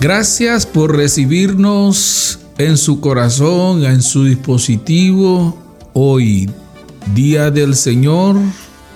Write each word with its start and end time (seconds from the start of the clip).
Gracias 0.00 0.64
por 0.64 0.96
recibirnos 0.96 2.38
en 2.56 2.78
su 2.78 3.02
corazón, 3.02 3.84
en 3.84 4.00
su 4.00 4.24
dispositivo 4.24 5.58
hoy, 5.92 6.48
día 7.14 7.50
del 7.50 7.74
Señor, 7.74 8.36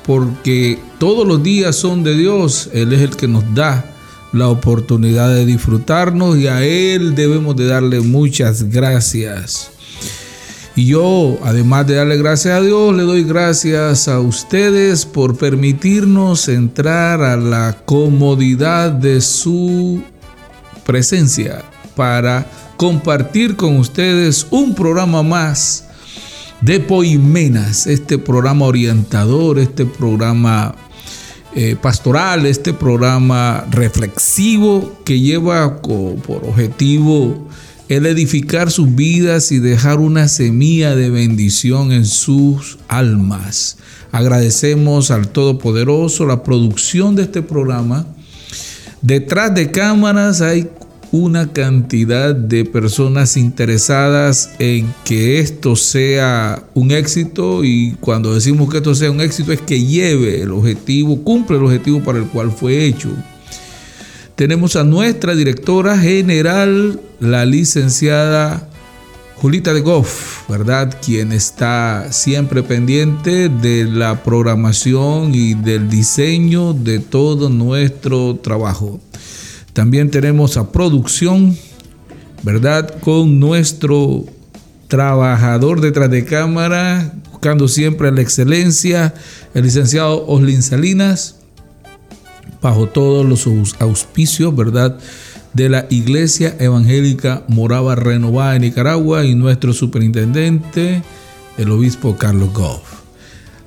porque 0.07 0.79
todos 0.99 1.29
los 1.29 1.43
días 1.43 1.77
son 1.77 2.05
de 2.05 2.17
Dios. 2.17 2.71
Él 2.73 2.95
es 2.95 3.03
el 3.03 3.17
que 3.17 3.29
nos 3.29 3.45
da 3.55 3.85
la 4.33 4.49
oportunidad 4.49 5.29
de 5.29 5.45
disfrutarnos 5.45 6.39
y 6.39 6.47
a 6.47 6.65
Él 6.65 7.15
debemos 7.15 7.55
de 7.55 7.67
darle 7.67 8.01
muchas 8.01 8.71
gracias. 8.71 9.73
Y 10.75 10.87
yo, 10.87 11.39
además 11.45 11.87
de 11.87 11.97
darle 11.97 12.17
gracias 12.17 12.55
a 12.55 12.63
Dios, 12.63 12.97
le 12.97 13.03
doy 13.03 13.25
gracias 13.25 14.09
a 14.09 14.21
ustedes 14.21 15.05
por 15.05 15.37
permitirnos 15.37 16.49
entrar 16.49 17.23
a 17.23 17.37
la 17.37 17.77
comodidad 17.85 18.91
de 18.91 19.21
su 19.21 20.03
presencia 20.85 21.65
para 21.97 22.47
compartir 22.77 23.57
con 23.57 23.77
ustedes 23.77 24.47
un 24.51 24.75
programa 24.75 25.23
más 25.23 25.85
de 26.61 26.81
Poimenas, 26.81 27.87
este 27.87 28.19
programa 28.19 28.67
orientador, 28.67 29.59
este 29.59 29.85
programa 29.85 30.75
eh, 31.55 31.77
pastoral, 31.81 32.47
este 32.47 32.73
programa 32.73 33.67
reflexivo 33.71 34.99
que 35.05 35.21
lleva 35.21 35.81
por 35.81 36.45
objetivo 36.45 37.49
el 37.89 38.07
edificar 38.07 38.71
sus 38.71 38.95
vidas 38.95 39.53
y 39.53 39.59
dejar 39.59 39.99
una 39.99 40.29
semilla 40.29 40.97
de 40.97 41.11
bendición 41.11 41.93
en 41.93 42.07
sus 42.07 42.79
almas. 42.89 43.77
Agradecemos 44.11 45.11
al 45.11 45.29
Todopoderoso 45.29 46.25
la 46.25 46.43
producción 46.43 47.15
de 47.15 47.25
este 47.25 47.43
programa 47.43 48.07
Detrás 49.05 49.55
de 49.55 49.71
cámaras 49.71 50.41
hay 50.41 50.71
una 51.13 51.53
cantidad 51.53 52.35
de 52.35 52.65
personas 52.65 53.37
interesadas 53.37 54.53
en 54.59 54.95
que 55.05 55.41
esto 55.41 55.77
sea 55.77 56.65
un 56.73 56.91
éxito 56.91 57.65
y 57.65 57.99
cuando 58.01 58.33
decimos 58.33 58.71
que 58.71 58.79
esto 58.79 58.95
sea 58.95 59.11
un 59.11 59.21
éxito 59.21 59.53
es 59.53 59.61
que 59.61 59.85
lleve 59.85 60.41
el 60.41 60.53
objetivo, 60.53 61.23
cumple 61.23 61.59
el 61.59 61.65
objetivo 61.65 62.03
para 62.03 62.17
el 62.17 62.25
cual 62.29 62.51
fue 62.51 62.87
hecho. 62.87 63.11
Tenemos 64.37 64.75
a 64.75 64.85
nuestra 64.85 65.35
directora 65.35 65.99
general, 65.99 66.99
la 67.21 67.45
licenciada 67.45 68.71
Julita 69.45 69.75
de 69.75 69.83
Goff, 69.83 70.49
¿verdad? 70.49 70.99
Quien 71.05 71.31
está 71.31 72.11
siempre 72.13 72.63
pendiente 72.63 73.51
de 73.51 73.85
la 73.85 74.23
programación 74.23 75.35
y 75.35 75.53
del 75.53 75.91
diseño 75.91 76.73
de 76.73 76.99
todo 76.99 77.51
nuestro 77.51 78.37
trabajo. 78.37 79.03
También 79.75 80.11
tenemos 80.11 80.57
a 80.57 80.73
producción, 80.73 81.59
¿verdad? 82.43 82.99
Con 83.01 83.39
nuestro 83.39 84.25
trabajador 84.89 85.83
detrás 85.83 86.11
de 86.11 86.25
cámara, 86.25 87.13
buscando 87.31 87.69
siempre 87.69 88.11
la 88.13 88.23
excelencia, 88.23 89.13
el 89.53 89.65
licenciado 89.65 90.27
Oslin 90.27 90.63
Salinas, 90.63 91.37
bajo 92.63 92.89
todos 92.89 93.27
los 93.27 93.47
auspicios, 93.79 94.57
¿verdad? 94.57 94.99
De 95.55 95.69
la 95.69 95.87
Iglesia 95.89 96.57
Evangélica 96.59 97.45
Morava 97.49 97.95
Renovada 97.95 98.53
de 98.53 98.61
Nicaragua 98.61 99.25
y 99.25 99.35
nuestro 99.35 99.73
superintendente, 99.73 101.03
el 101.57 101.71
obispo 101.71 102.17
Carlos 102.17 102.53
Goff. 102.53 102.83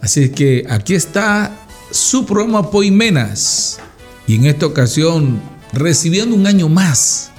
Así 0.01 0.29
que 0.29 0.65
aquí 0.69 0.93
está 0.93 1.51
su 1.89 2.25
programa 2.25 2.69
Poimenas 2.69 3.79
y 4.27 4.35
en 4.35 4.45
esta 4.45 4.65
ocasión 4.65 5.39
recibiendo 5.73 6.35
un 6.35 6.45
año 6.45 6.67
más. 6.69 7.31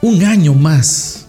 Un 0.00 0.24
año 0.24 0.54
más. 0.54 1.26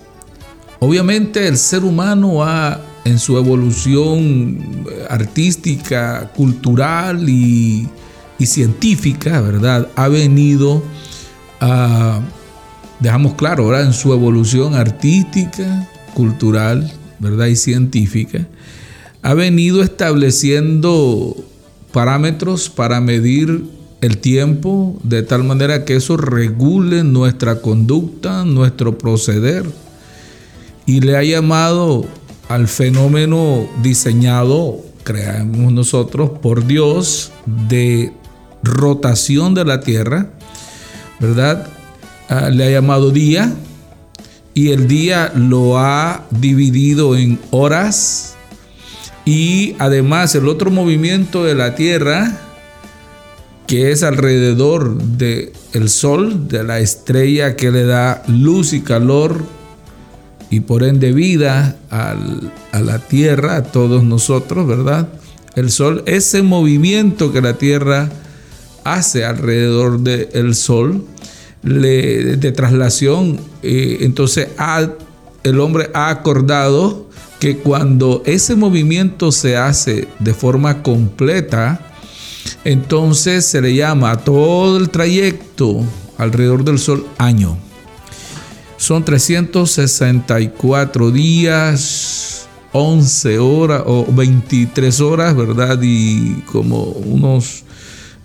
Obviamente 0.79 1.47
el 1.47 1.57
ser 1.57 1.83
humano 1.83 2.43
ha 2.43 2.81
en 3.03 3.19
su 3.19 3.37
evolución 3.37 4.85
artística, 5.09 6.29
cultural 6.35 7.27
y, 7.29 7.87
y 8.37 8.45
científica, 8.45 9.39
¿verdad? 9.41 9.87
Ha 9.95 10.07
venido 10.09 10.83
Ah, 11.59 12.21
dejamos 12.99 13.33
claro, 13.35 13.65
ahora 13.65 13.81
en 13.81 13.93
su 13.93 14.13
evolución 14.13 14.75
artística, 14.75 15.87
cultural, 16.13 16.91
¿verdad? 17.19 17.47
Y 17.47 17.55
científica, 17.55 18.47
ha 19.21 19.33
venido 19.33 19.83
estableciendo 19.83 21.35
parámetros 21.91 22.69
para 22.69 23.01
medir 23.01 23.63
el 24.01 24.17
tiempo 24.19 24.99
de 25.03 25.23
tal 25.23 25.43
manera 25.43 25.85
que 25.85 25.95
eso 25.95 26.17
regule 26.17 27.03
nuestra 27.03 27.61
conducta, 27.61 28.45
nuestro 28.45 28.97
proceder. 28.97 29.65
Y 30.85 31.01
le 31.01 31.17
ha 31.17 31.23
llamado 31.23 32.05
al 32.47 32.67
fenómeno 32.67 33.67
diseñado, 33.81 34.77
creamos 35.03 35.73
nosotros, 35.73 36.31
por 36.41 36.65
Dios, 36.65 37.31
de 37.45 38.13
rotación 38.63 39.53
de 39.53 39.65
la 39.65 39.81
Tierra, 39.81 40.29
¿verdad? 41.19 41.67
Ah, 42.29 42.49
le 42.49 42.65
ha 42.65 42.71
llamado 42.71 43.11
día 43.11 43.53
y 44.53 44.71
el 44.71 44.87
día 44.87 45.31
lo 45.35 45.77
ha 45.77 46.25
dividido 46.31 47.15
en 47.15 47.39
horas 47.51 48.35
y 49.25 49.75
además 49.79 50.35
el 50.35 50.47
otro 50.47 50.71
movimiento 50.71 51.43
de 51.43 51.55
la 51.55 51.75
Tierra 51.75 52.41
que 53.67 53.91
es 53.91 54.01
alrededor 54.01 54.97
del 54.97 55.51
el 55.73 55.89
sol, 55.89 56.47
de 56.47 56.63
la 56.63 56.79
estrella 56.79 57.55
que 57.57 57.69
le 57.69 57.83
da 57.83 58.23
luz 58.27 58.73
y 58.73 58.81
calor 58.81 59.43
y 60.49 60.61
por 60.61 60.83
ende 60.83 61.11
vida 61.11 61.75
a 61.91 62.15
la 62.79 62.99
tierra, 62.99 63.57
a 63.57 63.63
todos 63.63 64.03
nosotros, 64.03 64.65
¿verdad? 64.65 65.09
El 65.55 65.69
sol, 65.71 66.03
ese 66.05 66.43
movimiento 66.43 67.33
que 67.33 67.41
la 67.41 67.57
tierra 67.57 68.09
hace 68.93 69.25
alrededor 69.25 69.99
del 69.99 70.55
Sol 70.55 71.03
de 71.63 72.53
traslación. 72.55 73.39
Eh, 73.63 73.97
entonces 74.01 74.49
el 75.43 75.59
hombre 75.59 75.89
ha 75.93 76.09
acordado 76.09 77.07
que 77.39 77.57
cuando 77.57 78.23
ese 78.25 78.55
movimiento 78.55 79.31
se 79.31 79.57
hace 79.57 80.07
de 80.19 80.33
forma 80.33 80.81
completa, 80.81 81.81
entonces 82.63 83.45
se 83.45 83.61
le 83.61 83.75
llama 83.75 84.17
todo 84.17 84.77
el 84.77 84.89
trayecto 84.89 85.83
alrededor 86.17 86.63
del 86.63 86.79
Sol 86.79 87.05
año. 87.17 87.57
Son 88.77 89.03
364 89.03 91.11
días, 91.11 92.47
11 92.71 93.39
horas 93.39 93.83
o 93.85 94.05
23 94.11 95.01
horas, 95.01 95.35
¿verdad? 95.35 95.79
Y 95.81 96.41
como 96.45 96.83
unos 96.83 97.65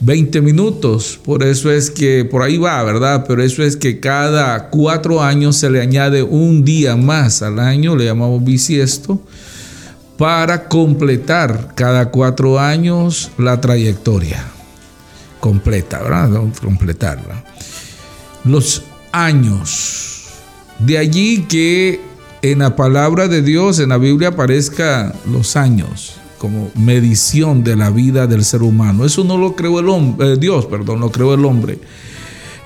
20 0.02 0.40
minutos. 0.40 1.18
Por 1.24 1.44
eso 1.44 1.70
es 1.70 1.90
que 1.90 2.24
por 2.24 2.42
ahí 2.42 2.58
va, 2.58 2.82
¿verdad? 2.82 3.24
Pero 3.26 3.42
eso 3.42 3.62
es 3.62 3.76
que 3.76 4.00
cada 4.00 4.68
cuatro 4.68 5.22
años 5.22 5.56
se 5.56 5.70
le 5.70 5.80
añade 5.80 6.22
un 6.22 6.64
día 6.64 6.96
más 6.96 7.40
al 7.42 7.60
año, 7.60 7.94
le 7.94 8.06
llamamos 8.06 8.44
bisiesto, 8.44 9.22
para 10.18 10.68
completar 10.68 11.74
cada 11.76 12.10
cuatro 12.10 12.58
años 12.58 13.30
la 13.38 13.60
trayectoria 13.60 14.44
completa, 15.40 16.02
¿verdad? 16.02 16.30
completarla. 16.60 17.44
Los 18.44 18.82
años. 19.12 20.24
De 20.80 20.98
allí 20.98 21.44
que 21.48 22.00
en 22.42 22.58
la 22.58 22.74
palabra 22.74 23.28
de 23.28 23.42
Dios, 23.42 23.78
en 23.78 23.90
la 23.90 23.98
Biblia 23.98 24.28
aparezca 24.28 25.14
los 25.30 25.54
años 25.54 26.21
como 26.42 26.72
medición 26.74 27.62
de 27.62 27.76
la 27.76 27.90
vida 27.90 28.26
del 28.26 28.44
ser 28.44 28.64
humano. 28.64 29.04
Eso 29.04 29.22
no 29.22 29.38
lo 29.38 29.54
creó 29.54 29.78
el 29.78 29.88
hombre, 29.88 30.32
eh, 30.32 30.36
Dios, 30.36 30.66
perdón, 30.66 30.98
lo 30.98 31.12
creó 31.12 31.34
el 31.34 31.44
hombre. 31.44 31.78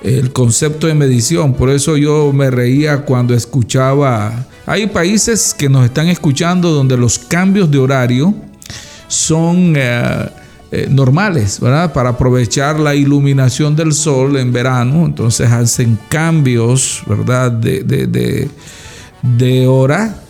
El 0.01 0.33
concepto 0.33 0.87
de 0.87 0.95
medición, 0.95 1.53
por 1.53 1.69
eso 1.69 1.95
yo 1.95 2.33
me 2.33 2.49
reía 2.49 3.05
cuando 3.05 3.35
escuchaba, 3.35 4.47
hay 4.65 4.87
países 4.87 5.53
que 5.53 5.69
nos 5.69 5.85
están 5.85 6.07
escuchando 6.07 6.71
donde 6.71 6.97
los 6.97 7.19
cambios 7.19 7.69
de 7.69 7.77
horario 7.77 8.33
son, 9.07 9.75
eh, 9.77 10.29
eh, 10.71 10.87
normales, 10.89 11.59
¿verdad? 11.59 11.93
Para 11.93 12.09
aprovechar 12.09 12.79
la 12.79 12.95
iluminación 12.95 13.75
del 13.75 13.93
sol 13.93 14.37
en 14.37 14.51
verano, 14.51 15.05
entonces 15.05 15.51
hacen 15.51 15.99
cambios, 16.09 17.03
¿verdad? 17.05 17.51
De, 17.51 17.83
de, 17.83 18.49
de, 19.21 19.67
hora. 19.67 20.23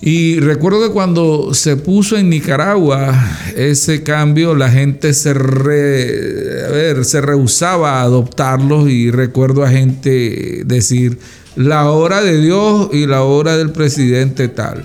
Y 0.00 0.40
recuerdo 0.40 0.82
que 0.86 0.92
cuando 0.92 1.54
se 1.54 1.76
puso 1.76 2.16
en 2.16 2.28
Nicaragua 2.28 3.18
ese 3.56 4.02
cambio, 4.02 4.54
la 4.54 4.70
gente 4.70 5.14
se, 5.14 5.32
re, 5.32 6.66
a 6.66 6.70
ver, 6.70 7.04
se 7.04 7.20
rehusaba 7.22 8.00
a 8.00 8.02
adoptarlo 8.02 8.88
y 8.88 9.10
recuerdo 9.10 9.64
a 9.64 9.70
gente 9.70 10.62
decir 10.66 11.18
la 11.56 11.90
hora 11.90 12.20
de 12.20 12.40
Dios 12.40 12.90
y 12.92 13.06
la 13.06 13.22
hora 13.22 13.56
del 13.56 13.70
presidente 13.70 14.48
tal. 14.48 14.84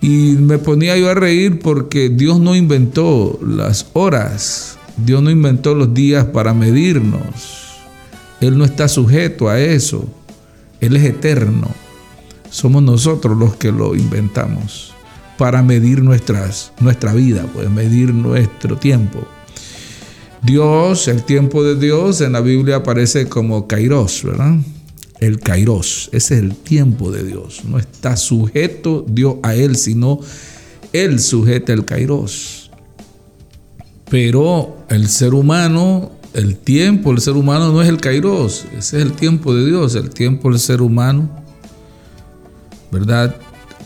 Y 0.00 0.36
me 0.38 0.58
ponía 0.58 0.96
yo 0.96 1.10
a 1.10 1.14
reír 1.14 1.58
porque 1.58 2.08
Dios 2.08 2.38
no 2.38 2.54
inventó 2.54 3.38
las 3.44 3.86
horas, 3.94 4.78
Dios 4.96 5.22
no 5.22 5.30
inventó 5.30 5.74
los 5.74 5.92
días 5.92 6.26
para 6.26 6.54
medirnos. 6.54 7.64
Él 8.40 8.58
no 8.58 8.64
está 8.64 8.86
sujeto 8.86 9.48
a 9.48 9.58
eso. 9.58 10.06
Él 10.80 10.96
es 10.96 11.04
eterno. 11.04 11.68
Somos 12.54 12.84
nosotros 12.84 13.36
los 13.36 13.56
que 13.56 13.72
lo 13.72 13.96
inventamos 13.96 14.94
para 15.36 15.60
medir 15.64 16.04
nuestras, 16.04 16.72
nuestra 16.78 17.12
vida, 17.12 17.48
pues 17.52 17.68
medir 17.68 18.14
nuestro 18.14 18.76
tiempo. 18.78 19.26
Dios, 20.40 21.08
el 21.08 21.24
tiempo 21.24 21.64
de 21.64 21.74
Dios 21.74 22.20
en 22.20 22.30
la 22.30 22.40
Biblia 22.40 22.76
aparece 22.76 23.28
como 23.28 23.66
Kairos, 23.66 24.22
¿verdad? 24.22 24.54
el 25.18 25.40
kairos. 25.40 26.08
Ese 26.12 26.36
es 26.36 26.42
el 26.42 26.54
tiempo 26.54 27.10
de 27.10 27.24
Dios. 27.24 27.62
No 27.64 27.76
está 27.76 28.16
sujeto 28.16 29.04
Dios 29.08 29.34
a 29.42 29.56
él, 29.56 29.74
sino 29.74 30.20
él 30.92 31.18
sujeta 31.18 31.72
el 31.72 31.84
kairos. 31.84 32.70
Pero 34.08 34.76
el 34.90 35.08
ser 35.08 35.34
humano, 35.34 36.12
el 36.34 36.56
tiempo 36.56 37.10
del 37.10 37.20
ser 37.20 37.34
humano 37.34 37.72
no 37.72 37.82
es 37.82 37.88
el 37.88 38.00
kairos. 38.00 38.64
Ese 38.78 38.98
es 38.98 39.02
el 39.02 39.12
tiempo 39.14 39.52
de 39.52 39.66
Dios, 39.66 39.96
el 39.96 40.10
tiempo 40.10 40.50
del 40.50 40.60
ser 40.60 40.82
humano. 40.82 41.43
¿Verdad? 42.94 43.36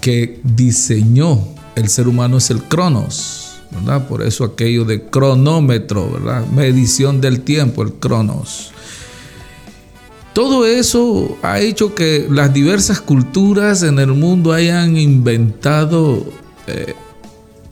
Que 0.03 0.39
diseñó 0.45 1.41
el 1.75 1.89
ser 1.89 2.09
humano 2.09 2.37
es 2.37 2.51
el 2.51 2.63
cronos. 2.63 3.49
¿verdad? 3.71 4.07
Por 4.07 4.23
eso 4.23 4.45
aquello 4.45 4.85
de 4.85 5.03
cronómetro, 5.03 6.11
¿verdad? 6.11 6.47
Medición 6.47 7.21
del 7.21 7.41
tiempo, 7.41 7.83
el 7.83 7.95
cronos. 7.95 8.73
Todo 10.33 10.67
eso 10.67 11.37
ha 11.43 11.61
hecho 11.61 11.95
que 11.95 12.29
las 12.31 12.53
diversas 12.53 13.01
culturas 13.01 13.83
en 13.83 13.99
el 13.99 14.09
mundo 14.09 14.53
hayan 14.53 14.97
inventado 14.97 16.25
eh, 16.67 16.95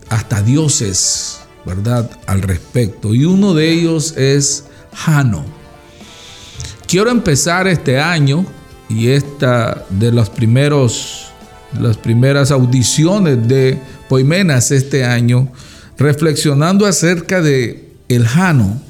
hasta 0.08 0.42
dioses, 0.42 1.38
¿verdad? 1.64 2.10
Al 2.26 2.42
respecto. 2.42 3.14
Y 3.14 3.24
uno 3.24 3.54
de 3.54 3.70
ellos 3.70 4.16
es 4.16 4.64
Jano. 4.92 5.44
Quiero 6.88 7.10
empezar 7.10 7.68
este 7.68 8.00
año 8.00 8.44
y 8.88 9.08
esta 9.08 9.84
de 9.90 10.12
los 10.12 10.30
primeros, 10.30 11.25
las 11.80 11.96
primeras 11.96 12.50
audiciones 12.50 13.46
de 13.46 13.78
Poimenas 14.08 14.70
este 14.70 15.04
año, 15.04 15.48
reflexionando 15.98 16.86
acerca 16.86 17.40
de 17.40 17.90
el 18.08 18.26
Jano 18.26 18.80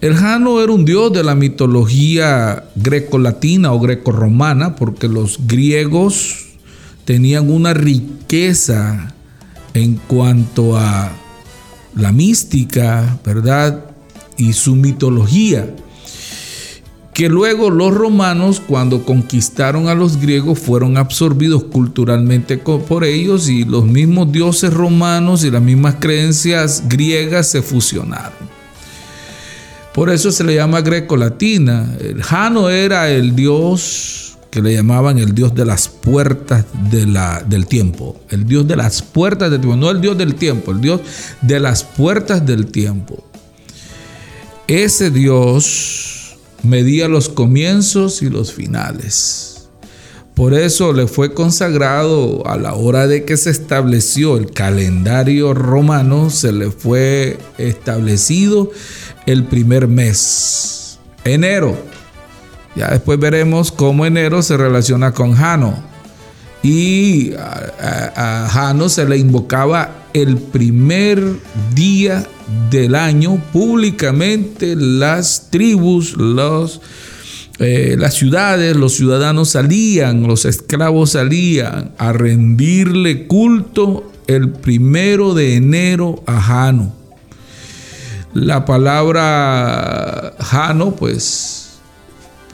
el 0.00 0.16
Jano 0.16 0.62
era 0.62 0.72
un 0.72 0.86
dios 0.86 1.12
de 1.12 1.22
la 1.22 1.34
mitología 1.34 2.64
greco-latina 2.74 3.74
o 3.74 3.80
greco-romana, 3.80 4.74
porque 4.74 5.08
los 5.08 5.46
griegos 5.46 6.46
tenían 7.04 7.50
una 7.50 7.74
riqueza 7.74 9.12
en 9.74 9.96
cuanto 9.96 10.78
a 10.78 11.12
la 11.94 12.12
mística, 12.12 13.18
¿verdad? 13.26 13.84
Y 14.38 14.54
su 14.54 14.74
mitología. 14.74 15.68
Que 17.20 17.28
luego 17.28 17.68
los 17.68 17.92
romanos, 17.92 18.62
cuando 18.66 19.04
conquistaron 19.04 19.90
a 19.90 19.94
los 19.94 20.18
griegos, 20.18 20.58
fueron 20.58 20.96
absorbidos 20.96 21.64
culturalmente 21.64 22.56
por 22.56 23.04
ellos 23.04 23.50
y 23.50 23.66
los 23.66 23.84
mismos 23.84 24.32
dioses 24.32 24.72
romanos 24.72 25.44
y 25.44 25.50
las 25.50 25.60
mismas 25.60 25.96
creencias 26.00 26.84
griegas 26.88 27.48
se 27.48 27.60
fusionaron. 27.60 28.32
Por 29.92 30.08
eso 30.08 30.32
se 30.32 30.44
le 30.44 30.54
llama 30.54 30.80
greco-latina. 30.80 31.94
El 32.00 32.22
Jano 32.22 32.70
era 32.70 33.10
el 33.10 33.36
dios 33.36 34.38
que 34.50 34.62
le 34.62 34.72
llamaban 34.72 35.18
el 35.18 35.34
dios 35.34 35.54
de 35.54 35.66
las 35.66 35.90
puertas 35.90 36.64
de 36.90 37.06
la, 37.06 37.42
del 37.42 37.66
tiempo. 37.66 38.18
El 38.30 38.46
dios 38.46 38.66
de 38.66 38.76
las 38.76 39.02
puertas 39.02 39.50
del 39.50 39.60
tiempo. 39.60 39.76
No 39.76 39.90
el 39.90 40.00
dios 40.00 40.16
del 40.16 40.36
tiempo, 40.36 40.70
el 40.70 40.80
dios 40.80 41.02
de 41.42 41.60
las 41.60 41.84
puertas 41.84 42.46
del 42.46 42.68
tiempo. 42.68 43.22
Ese 44.66 45.10
dios 45.10 46.19
medía 46.62 47.08
los 47.08 47.28
comienzos 47.28 48.22
y 48.22 48.30
los 48.30 48.52
finales. 48.52 49.50
Por 50.34 50.54
eso 50.54 50.92
le 50.92 51.06
fue 51.06 51.34
consagrado 51.34 52.46
a 52.46 52.56
la 52.56 52.74
hora 52.74 53.06
de 53.06 53.24
que 53.24 53.36
se 53.36 53.50
estableció 53.50 54.38
el 54.38 54.50
calendario 54.52 55.52
romano, 55.52 56.30
se 56.30 56.50
le 56.52 56.70
fue 56.70 57.38
establecido 57.58 58.70
el 59.26 59.44
primer 59.44 59.86
mes, 59.86 60.98
enero. 61.24 61.76
Ya 62.74 62.88
después 62.88 63.18
veremos 63.18 63.70
cómo 63.70 64.06
enero 64.06 64.42
se 64.42 64.56
relaciona 64.56 65.12
con 65.12 65.34
Jano. 65.34 65.82
Y 66.62 67.32
a, 67.34 68.48
Jano 68.50 68.88
se 68.88 69.06
le 69.06 69.18
invocaba 69.18 69.90
el 70.14 70.38
primer 70.38 71.22
día 71.74 72.26
del 72.70 72.94
año 72.94 73.42
públicamente 73.52 74.76
las 74.76 75.48
tribus, 75.50 76.16
los, 76.16 76.80
eh, 77.58 77.96
las 77.98 78.14
ciudades, 78.14 78.76
los 78.76 78.94
ciudadanos 78.94 79.50
salían, 79.50 80.26
los 80.26 80.44
esclavos 80.44 81.10
salían 81.10 81.92
a 81.98 82.12
rendirle 82.12 83.26
culto 83.26 84.10
el 84.26 84.50
primero 84.50 85.34
de 85.34 85.56
enero 85.56 86.22
a 86.26 86.40
Jano. 86.40 86.94
La 88.32 88.64
palabra 88.64 90.34
Jano, 90.38 90.94
pues, 90.94 91.80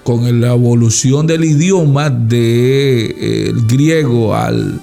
con 0.03 0.41
la 0.41 0.49
evolución 0.49 1.27
del 1.27 1.45
idioma 1.45 2.09
del 2.09 2.29
de, 2.29 3.55
griego 3.69 4.35
al, 4.35 4.81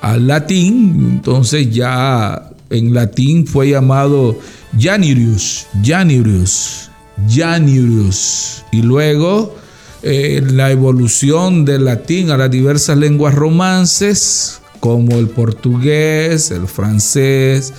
al 0.00 0.26
latín, 0.26 1.10
entonces 1.12 1.70
ya 1.70 2.50
en 2.70 2.94
latín 2.94 3.46
fue 3.46 3.70
llamado 3.70 4.38
Janirius, 4.78 5.66
Janirius, 5.84 6.90
Janirius. 7.28 8.64
Y 8.72 8.82
luego 8.82 9.56
eh, 10.02 10.42
la 10.52 10.70
evolución 10.70 11.64
del 11.64 11.84
latín 11.84 12.30
a 12.30 12.36
las 12.36 12.50
diversas 12.50 12.96
lenguas 12.96 13.34
romances, 13.34 14.60
como 14.80 15.16
el 15.16 15.28
portugués, 15.28 16.50
el 16.50 16.66
francés, 16.66 17.72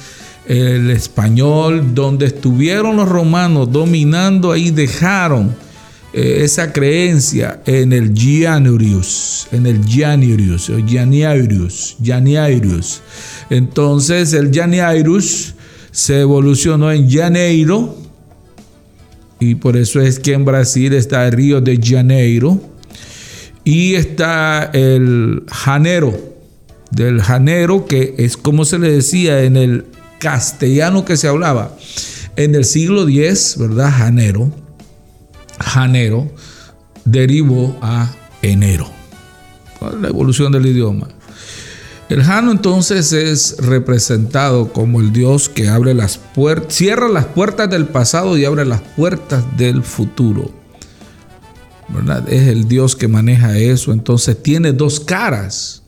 el 0.48 0.90
español, 0.90 1.94
donde 1.94 2.28
estuvieron 2.28 2.98
los 2.98 3.08
romanos 3.08 3.72
dominando, 3.72 4.52
ahí 4.52 4.72
dejaron 4.72 5.56
eh, 6.14 6.40
esa 6.44 6.72
creencia 6.72 7.62
en 7.66 7.92
el 7.92 8.14
Gianurius, 8.14 9.48
en 9.52 9.66
el 9.66 9.84
Gianurius, 9.84 10.70
o 10.70 10.78
Gianiaurus, 10.86 11.98
Entonces 13.50 14.34
el 14.34 14.52
Gianiaurus 14.52 15.54
se 15.92 16.22
evolucionó 16.22 16.92
en 16.92 17.10
Janeiro, 17.10 17.96
y 19.40 19.56
por 19.56 19.76
eso 19.78 20.00
es 20.02 20.20
que 20.20 20.34
en 20.34 20.46
Brasil 20.46 20.94
está 20.94 21.26
el 21.28 21.34
Río 21.34 21.62
de 21.62 21.80
Janeiro, 21.82 22.62
y 23.64 23.96
está 23.96 24.72
el 24.74 25.44
Janero, 25.52 26.18
del 26.92 27.22
Janero, 27.22 27.86
que 27.86 28.16
es 28.18 28.38
como 28.38 28.64
se 28.64 28.80
le 28.80 28.90
decía 28.92 29.44
en 29.44 29.58
el 29.58 29.86
castellano 30.20 31.04
que 31.04 31.18
se 31.18 31.28
hablaba 31.28 31.76
en 32.38 32.56
el 32.56 32.64
siglo 32.64 33.08
X, 33.08 33.56
¿verdad? 33.60 33.92
Janero, 33.92 34.52
Janero 35.68 36.32
derivó 37.06 37.78
a 37.82 38.12
enero. 38.42 38.88
La 40.02 40.08
evolución 40.08 40.52
del 40.52 40.66
idioma. 40.66 41.08
El 42.10 42.24
Jano 42.24 42.52
entonces 42.52 43.12
es 43.12 43.58
representado 43.60 44.72
como 44.72 45.02
el 45.02 45.12
Dios 45.12 45.50
que 45.50 45.68
abre 45.68 45.94
las 45.94 46.18
puertas, 46.18 46.74
cierra 46.74 47.10
las 47.10 47.26
puertas 47.26 47.70
del 47.70 47.86
pasado 47.86 48.38
y 48.38 48.46
abre 48.46 48.66
las 48.66 48.82
puertas 48.82 49.44
del 49.58 49.84
futuro. 49.84 50.52
¿verdad? 51.90 52.28
Es 52.32 52.48
el 52.48 52.68
Dios 52.68 52.96
que 52.96 53.08
maneja 53.08 53.58
eso. 53.58 53.92
Entonces 53.92 54.42
tiene 54.42 54.72
dos 54.72 55.00
caras. 55.00 55.84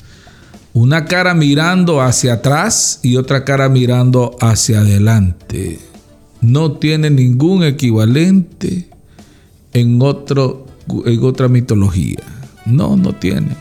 Una 0.73 1.05
cara 1.05 1.33
mirando 1.33 2.01
hacia 2.01 2.33
atrás 2.33 2.99
y 3.01 3.15
otra 3.17 3.43
cara 3.43 3.69
mirando 3.69 4.35
hacia 4.39 4.79
adelante. 4.79 5.79
No 6.41 6.73
tiene 6.73 7.09
ningún 7.09 7.63
equivalente 7.63 8.88
en, 9.73 10.01
otro, 10.01 10.65
en 11.05 11.23
otra 11.23 11.47
mitología. 11.47 12.23
No, 12.65 12.95
no 12.97 13.13
tiene. 13.13 13.55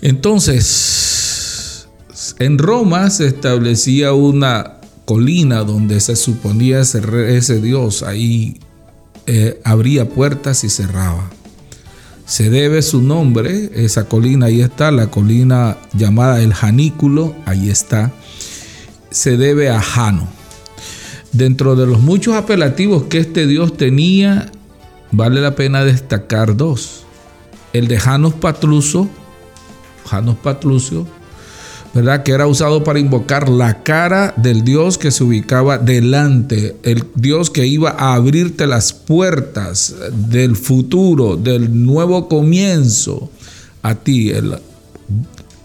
Entonces, 0.00 1.88
en 2.38 2.58
Roma 2.58 3.10
se 3.10 3.26
establecía 3.26 4.12
una 4.12 4.78
colina 5.04 5.64
donde 5.64 6.00
se 6.00 6.16
suponía 6.16 6.80
ese, 6.80 7.00
ese 7.36 7.60
Dios, 7.60 8.02
ahí 8.02 8.60
eh, 9.26 9.60
abría 9.64 10.08
puertas 10.08 10.64
y 10.64 10.70
cerraba. 10.70 11.30
Se 12.26 12.50
debe 12.50 12.82
su 12.82 13.02
nombre, 13.02 13.70
esa 13.74 14.04
colina, 14.04 14.46
ahí 14.46 14.60
está, 14.60 14.90
la 14.90 15.08
colina 15.08 15.76
llamada 15.92 16.40
el 16.40 16.54
Janículo, 16.54 17.34
ahí 17.44 17.68
está. 17.68 18.12
Se 19.10 19.36
debe 19.36 19.70
a 19.70 19.80
Jano. 19.80 20.28
Dentro 21.32 21.76
de 21.76 21.86
los 21.86 22.00
muchos 22.00 22.34
apelativos 22.34 23.04
que 23.04 23.18
este 23.18 23.46
Dios 23.46 23.76
tenía, 23.76 24.50
vale 25.10 25.40
la 25.40 25.54
pena 25.54 25.84
destacar 25.84 26.56
dos. 26.56 27.04
El 27.72 27.88
de 27.88 27.98
Janos 27.98 28.34
Patruso, 28.34 29.08
Janos 30.06 30.36
Patrucio, 30.36 31.06
¿verdad? 31.94 32.22
Que 32.22 32.32
era 32.32 32.46
usado 32.46 32.84
para 32.84 32.98
invocar 32.98 33.48
la 33.48 33.82
cara 33.82 34.34
del 34.36 34.62
Dios 34.62 34.98
que 34.98 35.10
se 35.10 35.24
ubicaba 35.24 35.78
delante, 35.78 36.76
el 36.82 37.04
Dios 37.14 37.50
que 37.50 37.66
iba 37.66 37.90
a 37.90 38.14
abrirte 38.14 38.66
las 38.66 38.92
puertas 38.92 39.94
del 40.12 40.56
futuro, 40.56 41.36
del 41.36 41.82
nuevo 41.84 42.28
comienzo 42.28 43.30
a 43.82 43.94
ti, 43.94 44.30
el, 44.30 44.58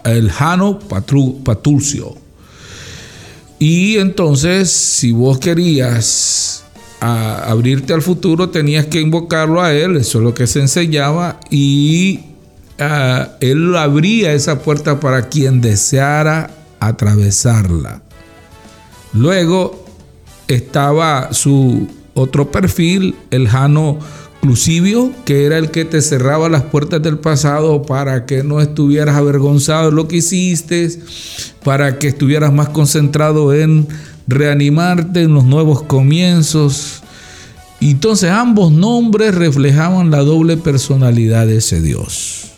el 0.04 0.30
Jano 0.30 0.78
Patrucio. 0.78 2.27
Y 3.58 3.98
entonces, 3.98 4.70
si 4.70 5.12
vos 5.12 5.38
querías 5.38 6.64
abrirte 7.00 7.92
al 7.92 8.02
futuro, 8.02 8.50
tenías 8.50 8.86
que 8.86 9.00
invocarlo 9.00 9.62
a 9.62 9.72
él, 9.72 9.96
eso 9.96 10.18
es 10.18 10.24
lo 10.24 10.34
que 10.34 10.46
se 10.46 10.60
enseñaba, 10.60 11.38
y 11.50 12.20
Ah, 12.80 13.30
él 13.40 13.74
abría 13.76 14.32
esa 14.32 14.60
puerta 14.60 15.00
para 15.00 15.28
quien 15.28 15.60
deseara 15.60 16.50
atravesarla. 16.78 18.02
Luego 19.12 19.84
estaba 20.46 21.32
su 21.32 21.88
otro 22.14 22.52
perfil, 22.52 23.16
el 23.32 23.48
Jano 23.48 23.98
Que 25.24 25.44
era 25.44 25.58
el 25.58 25.70
que 25.70 25.84
te 25.84 26.00
cerraba 26.02 26.48
las 26.48 26.62
puertas 26.64 27.02
del 27.02 27.18
pasado 27.18 27.82
para 27.82 28.26
que 28.26 28.42
no 28.42 28.60
estuvieras 28.60 29.16
avergonzado 29.16 29.90
de 29.90 29.96
lo 29.96 30.08
que 30.08 30.16
hiciste, 30.16 30.90
para 31.64 31.98
que 31.98 32.08
estuvieras 32.08 32.52
más 32.52 32.68
concentrado 32.68 33.54
en 33.54 33.86
reanimarte 34.26 35.22
en 35.22 35.34
los 35.34 35.44
nuevos 35.44 35.82
comienzos. 35.82 37.02
Entonces 37.80 38.30
ambos 38.30 38.72
nombres 38.72 39.34
reflejaban 39.34 40.10
la 40.10 40.18
doble 40.18 40.56
personalidad 40.56 41.46
de 41.46 41.58
ese 41.58 41.80
Dios 41.80 42.48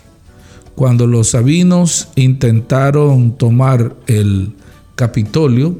cuando 0.81 1.07
los 1.07 1.29
sabinos 1.29 2.09
intentaron 2.15 3.37
tomar 3.37 3.95
el 4.07 4.55
Capitolio 4.95 5.77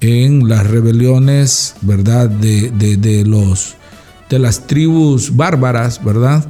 en 0.00 0.48
las 0.48 0.64
rebeliones, 0.64 1.74
¿verdad? 1.82 2.28
De, 2.28 3.24
los, 3.26 3.74
de 4.28 4.38
las 4.38 4.66
tribus 4.66 5.34
bárbaras, 5.36 6.02
¿verdad? 6.02 6.44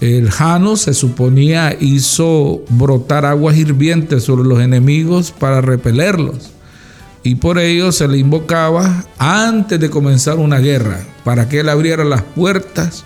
El 0.00 0.30
Jano 0.30 0.76
se 0.76 0.92
suponía 0.92 1.76
hizo 1.80 2.62
brotar 2.68 3.24
aguas 3.24 3.56
hirvientes 3.56 4.24
sobre 4.24 4.46
los 4.46 4.60
enemigos 4.60 5.32
para 5.32 5.60
repelerlos. 5.60 6.50
Y 7.22 7.36
por 7.36 7.58
ello 7.58 7.90
se 7.90 8.06
le 8.06 8.18
invocaba 8.18 9.04
antes 9.18 9.80
de 9.80 9.90
comenzar 9.90 10.38
una 10.38 10.58
guerra, 10.58 11.04
para 11.24 11.48
que 11.48 11.60
él 11.60 11.68
abriera 11.68 12.04
las 12.04 12.22
puertas 12.22 13.04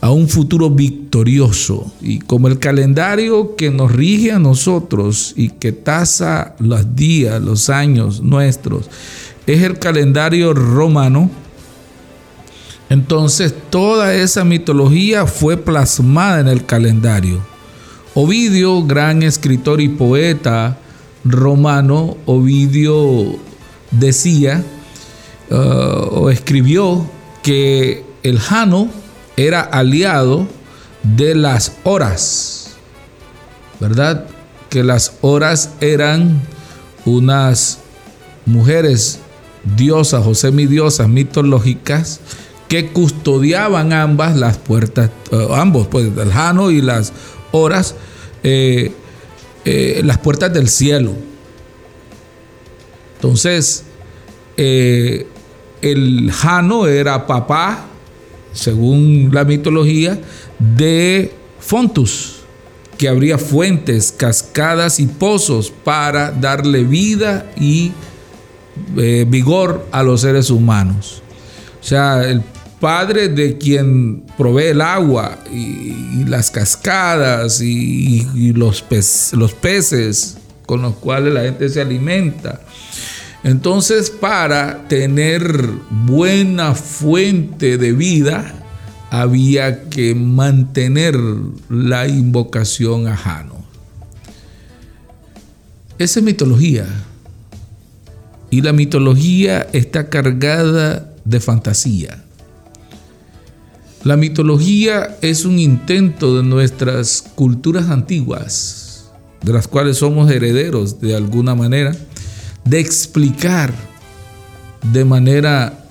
a 0.00 0.10
un 0.10 0.28
futuro 0.28 0.70
victorioso. 0.70 1.92
Y 2.00 2.20
como 2.20 2.48
el 2.48 2.58
calendario 2.58 3.56
que 3.56 3.70
nos 3.70 3.90
rige 3.90 4.32
a 4.32 4.38
nosotros 4.38 5.32
y 5.36 5.48
que 5.48 5.72
tasa 5.72 6.54
los 6.58 6.94
días, 6.94 7.42
los 7.42 7.70
años 7.70 8.20
nuestros, 8.20 8.88
es 9.46 9.62
el 9.62 9.78
calendario 9.78 10.54
romano, 10.54 11.30
entonces 12.90 13.54
toda 13.70 14.14
esa 14.14 14.44
mitología 14.44 15.24
fue 15.24 15.56
plasmada 15.56 16.40
en 16.40 16.48
el 16.48 16.66
calendario. 16.66 17.40
Ovidio, 18.14 18.82
gran 18.82 19.22
escritor 19.22 19.80
y 19.80 19.88
poeta 19.88 20.76
romano, 21.24 22.16
Ovidio 22.26 23.38
decía 23.92 24.64
uh, 25.50 25.54
o 25.54 26.30
escribió 26.30 27.08
que 27.44 28.04
el 28.24 28.40
Jano 28.40 28.88
era 29.36 29.60
aliado 29.60 30.48
de 31.04 31.36
las 31.36 31.72
horas, 31.84 32.72
¿verdad? 33.78 34.26
Que 34.68 34.82
las 34.82 35.12
horas 35.20 35.70
eran 35.80 36.42
unas 37.04 37.78
mujeres 38.46 39.20
diosas 39.76 40.26
o 40.26 40.34
semidiosas 40.34 41.08
mitológicas 41.08 42.20
que 42.70 42.92
custodiaban 42.92 43.92
ambas 43.92 44.36
las 44.36 44.56
puertas, 44.56 45.10
eh, 45.32 45.48
ambos, 45.56 45.88
pues 45.88 46.06
el 46.16 46.32
Jano 46.32 46.70
y 46.70 46.80
las 46.80 47.12
horas, 47.50 47.96
eh, 48.44 48.92
eh, 49.64 50.02
las 50.04 50.18
puertas 50.18 50.52
del 50.52 50.68
cielo. 50.68 51.12
Entonces, 53.16 53.84
el 54.56 56.30
Jano 56.32 56.86
era 56.86 57.26
papá 57.26 57.86
según 58.52 59.30
la 59.32 59.44
mitología, 59.44 60.20
de 60.60 61.32
Fontus, 61.58 62.36
que 62.96 63.08
habría 63.08 63.36
fuentes, 63.36 64.14
cascadas 64.16 65.00
y 65.00 65.06
pozos 65.06 65.72
para 65.82 66.30
darle 66.30 66.84
vida 66.84 67.50
y 67.56 67.92
vigor 69.26 69.88
a 69.90 70.04
los 70.04 70.20
seres 70.20 70.50
humanos. 70.50 71.22
O 71.80 71.84
sea, 71.84 72.28
el 72.28 72.42
Padre 72.80 73.28
de 73.28 73.58
quien 73.58 74.24
provee 74.36 74.68
el 74.68 74.80
agua 74.80 75.38
y, 75.52 76.24
las 76.24 76.50
cascadas 76.50 77.60
y, 77.60 78.52
los, 78.52 78.84
los 79.32 79.52
peces 79.54 80.38
con 80.66 80.82
los 80.82 80.94
cuales 80.96 81.34
la 81.34 81.42
gente 81.42 81.68
se 81.68 81.80
alimenta 81.80 82.60
entonces, 83.42 84.10
para 84.10 84.86
tener 84.88 85.70
buena 85.90 86.74
fuente 86.74 87.78
de 87.78 87.92
vida, 87.92 88.54
había 89.10 89.84
que 89.84 90.14
mantener 90.14 91.18
la 91.68 92.06
invocación 92.06 93.08
a 93.08 93.16
Jano. 93.16 93.64
Esa 95.98 96.20
es 96.20 96.24
mitología. 96.24 96.86
Y 98.50 98.60
la 98.60 98.72
mitología 98.72 99.66
está 99.72 100.10
cargada 100.10 101.14
de 101.24 101.40
fantasía. 101.40 102.22
La 104.02 104.16
mitología 104.16 105.18
es 105.20 105.44
un 105.44 105.58
intento 105.58 106.36
de 106.36 106.42
nuestras 106.42 107.22
culturas 107.34 107.90
antiguas, 107.90 109.10
de 109.42 109.52
las 109.52 109.68
cuales 109.68 109.98
somos 109.98 110.30
herederos 110.30 111.00
de 111.00 111.14
alguna 111.14 111.54
manera 111.54 111.94
de 112.64 112.80
explicar 112.80 113.72
de 114.92 115.04
manera 115.04 115.84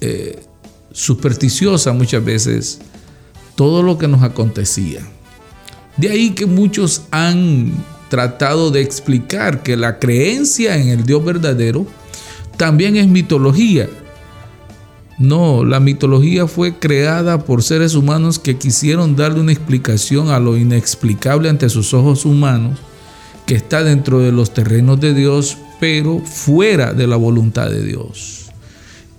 eh, 0.00 0.44
supersticiosa 0.92 1.92
muchas 1.92 2.24
veces 2.24 2.78
todo 3.56 3.82
lo 3.82 3.98
que 3.98 4.06
nos 4.06 4.22
acontecía. 4.22 5.00
De 5.96 6.10
ahí 6.10 6.30
que 6.30 6.46
muchos 6.46 7.02
han 7.10 7.72
tratado 8.08 8.70
de 8.70 8.80
explicar 8.80 9.62
que 9.62 9.76
la 9.76 9.98
creencia 9.98 10.76
en 10.76 10.88
el 10.88 11.04
Dios 11.04 11.24
verdadero 11.24 11.86
también 12.56 12.96
es 12.96 13.08
mitología. 13.08 13.88
No, 15.18 15.64
la 15.64 15.80
mitología 15.80 16.46
fue 16.46 16.78
creada 16.78 17.44
por 17.44 17.62
seres 17.62 17.94
humanos 17.94 18.38
que 18.38 18.58
quisieron 18.58 19.16
darle 19.16 19.40
una 19.40 19.52
explicación 19.52 20.28
a 20.28 20.38
lo 20.38 20.58
inexplicable 20.58 21.48
ante 21.48 21.70
sus 21.70 21.94
ojos 21.94 22.26
humanos, 22.26 22.78
que 23.46 23.54
está 23.54 23.82
dentro 23.82 24.18
de 24.18 24.30
los 24.30 24.52
terrenos 24.52 25.00
de 25.00 25.14
Dios, 25.14 25.56
pero 25.80 26.18
fuera 26.18 26.92
de 26.92 27.06
la 27.06 27.16
voluntad 27.16 27.70
de 27.70 27.82
Dios. 27.82 28.50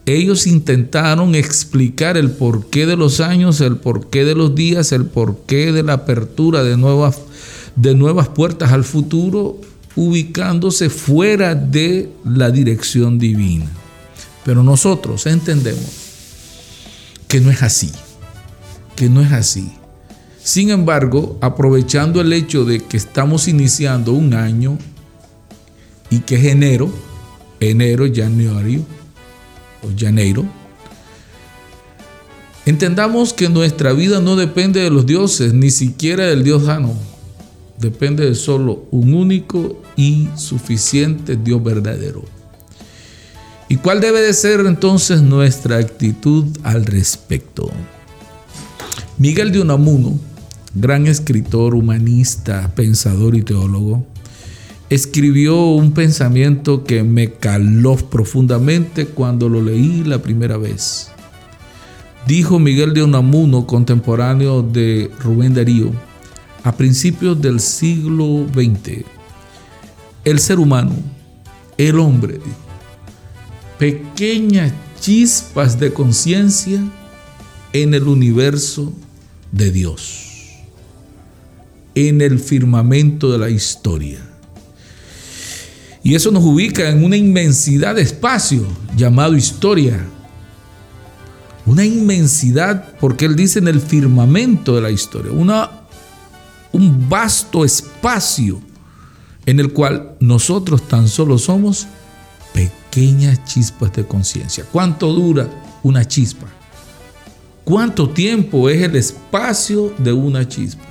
Ellos 0.06 0.46
intentaron 0.46 1.34
explicar 1.34 2.16
el 2.16 2.30
porqué 2.30 2.86
de 2.86 2.96
los 2.96 3.20
años, 3.20 3.60
el 3.60 3.78
porqué 3.78 4.24
de 4.24 4.36
los 4.36 4.54
días, 4.54 4.92
el 4.92 5.06
porqué 5.06 5.72
de 5.72 5.82
la 5.82 5.94
apertura 5.94 6.64
de 6.64 6.78
nuevas, 6.78 7.20
de 7.76 7.96
nuevas 7.96 8.28
puertas 8.28 8.72
al 8.72 8.84
futuro, 8.84 9.60
ubicándose 9.96 10.90
fuera 10.92 11.56
de 11.56 12.10
la 12.24 12.52
dirección 12.52 13.18
divina. 13.18 13.66
Pero 14.48 14.64
nosotros 14.64 15.26
entendemos 15.26 15.92
que 17.28 17.42
no 17.42 17.52
es 17.52 17.62
así, 17.62 17.92
que 18.96 19.10
no 19.10 19.22
es 19.22 19.34
así. 19.34 19.74
Sin 20.42 20.70
embargo, 20.70 21.38
aprovechando 21.42 22.22
el 22.22 22.32
hecho 22.32 22.64
de 22.64 22.80
que 22.80 22.96
estamos 22.96 23.50
iniciando 23.50 24.14
un 24.14 24.34
año, 24.34 24.78
y 26.10 26.20
que 26.20 26.36
es 26.36 26.46
enero, 26.46 26.90
enero, 27.60 28.06
januario 28.10 28.86
o 29.84 29.88
janeiro. 30.00 30.46
Entendamos 32.66 33.34
que 33.34 33.50
nuestra 33.50 33.92
vida 33.92 34.22
no 34.22 34.38
depende 34.38 34.80
de 34.80 34.90
los 34.90 35.06
dioses, 35.06 35.54
ni 35.54 35.72
siquiera 35.72 36.26
del 36.28 36.46
Dios 36.46 36.64
Jano. 36.64 36.94
Depende 37.78 38.24
de 38.26 38.34
solo 38.34 38.86
un 38.92 39.14
único 39.14 39.82
y 39.98 40.30
suficiente 40.38 41.36
Dios 41.36 41.62
verdadero. 41.62 42.37
¿Y 43.70 43.76
cuál 43.78 44.00
debe 44.00 44.22
de 44.22 44.34
ser 44.34 44.62
entonces 44.62 45.22
nuestra 45.22 45.78
actitud 45.78 46.46
al 46.64 46.86
respecto? 46.86 47.70
Miguel 49.18 49.52
de 49.52 49.60
Unamuno, 49.60 50.18
gran 50.74 51.06
escritor, 51.08 51.76
humanista, 51.76 52.72
pensador 52.76 53.36
y 53.36 53.42
teólogo, 53.42 54.06
escribió 54.90 55.72
un 55.72 55.92
pensamiento 55.92 56.86
que 56.86 57.04
me 57.04 57.34
caló 57.34 57.98
profundamente 57.98 59.08
cuando 59.08 59.50
lo 59.50 59.62
leí 59.62 60.04
la 60.06 60.22
primera 60.22 60.56
vez. 60.56 61.10
Dijo 62.26 62.60
Miguel 62.60 62.94
de 62.94 63.04
Unamuno, 63.04 63.68
contemporáneo 63.68 64.62
de 64.62 65.12
Rubén 65.20 65.54
Darío, 65.54 65.92
a 66.64 66.76
principios 66.76 67.42
del 67.42 67.60
siglo 67.60 68.46
XX, 68.54 69.04
el 70.24 70.40
ser 70.40 70.60
humano, 70.60 70.94
el 71.78 72.00
hombre, 72.00 72.40
pequeñas 73.78 74.74
chispas 75.00 75.80
de 75.80 75.94
conciencia 75.94 76.84
en 77.74 77.94
el 77.94 78.04
universo 78.08 78.94
de 79.52 79.72
Dios, 79.72 80.56
en 81.96 82.22
el 82.22 82.40
firmamento 82.40 83.32
de 83.32 83.38
la 83.38 83.50
historia. 83.50 84.20
Y 86.04 86.16
eso 86.16 86.32
nos 86.32 86.44
ubica 86.44 86.90
en 86.90 87.04
una 87.04 87.18
inmensidad 87.18 87.96
de 87.96 88.02
espacio 88.02 88.66
llamado 88.96 89.36
historia. 89.36 90.06
Una 91.66 91.84
inmensidad, 91.84 92.96
porque 93.00 93.26
él 93.26 93.36
dice 93.36 93.60
en 93.60 93.68
el 93.68 93.82
firmamento 93.82 94.74
de 94.76 94.82
la 94.82 94.90
historia, 94.90 95.34
una, 95.34 95.70
un 96.72 97.10
vasto 97.10 97.66
espacio 97.66 98.62
en 99.46 99.60
el 99.60 99.74
cual 99.74 100.16
nosotros 100.22 100.88
tan 100.88 101.10
solo 101.10 101.38
somos 101.38 101.88
pequeñas 102.98 103.46
chispas 103.46 103.94
de 103.94 104.08
conciencia. 104.08 104.66
¿Cuánto 104.72 105.14
dura 105.14 105.48
una 105.84 106.04
chispa? 106.04 106.48
¿Cuánto 107.64 108.10
tiempo 108.10 108.72
es 108.72 108.82
el 108.82 108.96
espacio 108.96 109.94
de 110.00 110.12
una 110.12 110.48
chispa? 110.48 110.88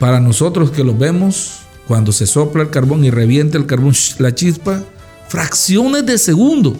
Para 0.00 0.18
nosotros 0.18 0.72
que 0.72 0.82
lo 0.82 0.96
vemos, 0.96 1.60
cuando 1.86 2.10
se 2.10 2.26
sopla 2.26 2.64
el 2.64 2.70
carbón 2.70 3.04
y 3.04 3.10
revienta 3.10 3.56
el 3.56 3.66
carbón, 3.66 3.94
la 4.18 4.34
chispa, 4.34 4.82
fracciones 5.28 6.04
de 6.06 6.18
segundo. 6.18 6.76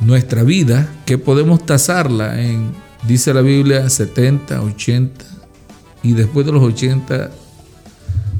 Nuestra 0.00 0.42
vida, 0.42 0.92
que 1.06 1.16
podemos 1.16 1.64
tasarla 1.64 2.42
en, 2.42 2.72
dice 3.06 3.32
la 3.32 3.40
Biblia, 3.40 3.88
70, 3.88 4.62
80, 4.62 5.24
y 6.02 6.14
después 6.14 6.44
de 6.44 6.50
los 6.50 6.62
80, 6.64 7.30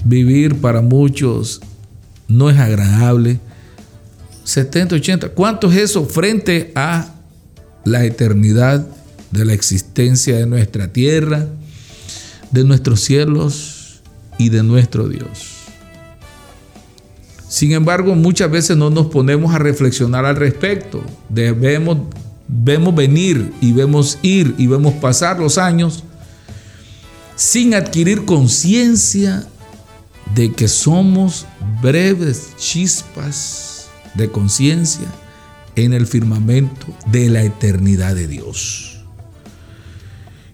vivir 0.04 0.60
para 0.60 0.80
muchos 0.80 1.60
no 2.28 2.50
es 2.50 2.58
agradable. 2.58 3.40
70, 4.44 4.96
80. 4.96 5.28
¿Cuánto 5.30 5.70
es 5.70 5.78
eso 5.78 6.04
frente 6.04 6.72
a 6.74 7.14
la 7.84 8.04
eternidad 8.04 8.86
de 9.30 9.44
la 9.44 9.52
existencia 9.52 10.36
de 10.36 10.46
nuestra 10.46 10.92
tierra, 10.92 11.46
de 12.50 12.64
nuestros 12.64 13.00
cielos 13.00 14.00
y 14.38 14.50
de 14.50 14.62
nuestro 14.62 15.08
Dios? 15.08 15.54
Sin 17.48 17.72
embargo, 17.72 18.14
muchas 18.16 18.50
veces 18.50 18.76
no 18.76 18.90
nos 18.90 19.06
ponemos 19.06 19.54
a 19.54 19.58
reflexionar 19.58 20.24
al 20.24 20.36
respecto. 20.36 21.04
Debemos, 21.28 21.98
vemos 22.48 22.94
venir 22.94 23.52
y 23.60 23.72
vemos 23.72 24.18
ir 24.22 24.54
y 24.58 24.66
vemos 24.66 24.94
pasar 24.94 25.38
los 25.38 25.56
años 25.56 26.02
sin 27.36 27.74
adquirir 27.74 28.24
conciencia 28.24 29.46
de 30.34 30.52
que 30.52 30.68
somos 30.68 31.46
breves 31.82 32.54
chispas 32.56 33.88
de 34.14 34.30
conciencia 34.30 35.06
en 35.76 35.92
el 35.92 36.06
firmamento 36.06 36.86
de 37.06 37.30
la 37.30 37.42
eternidad 37.42 38.14
de 38.14 38.28
Dios. 38.28 39.04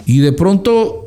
Y 0.06 0.18
de 0.18 0.32
pronto, 0.32 1.06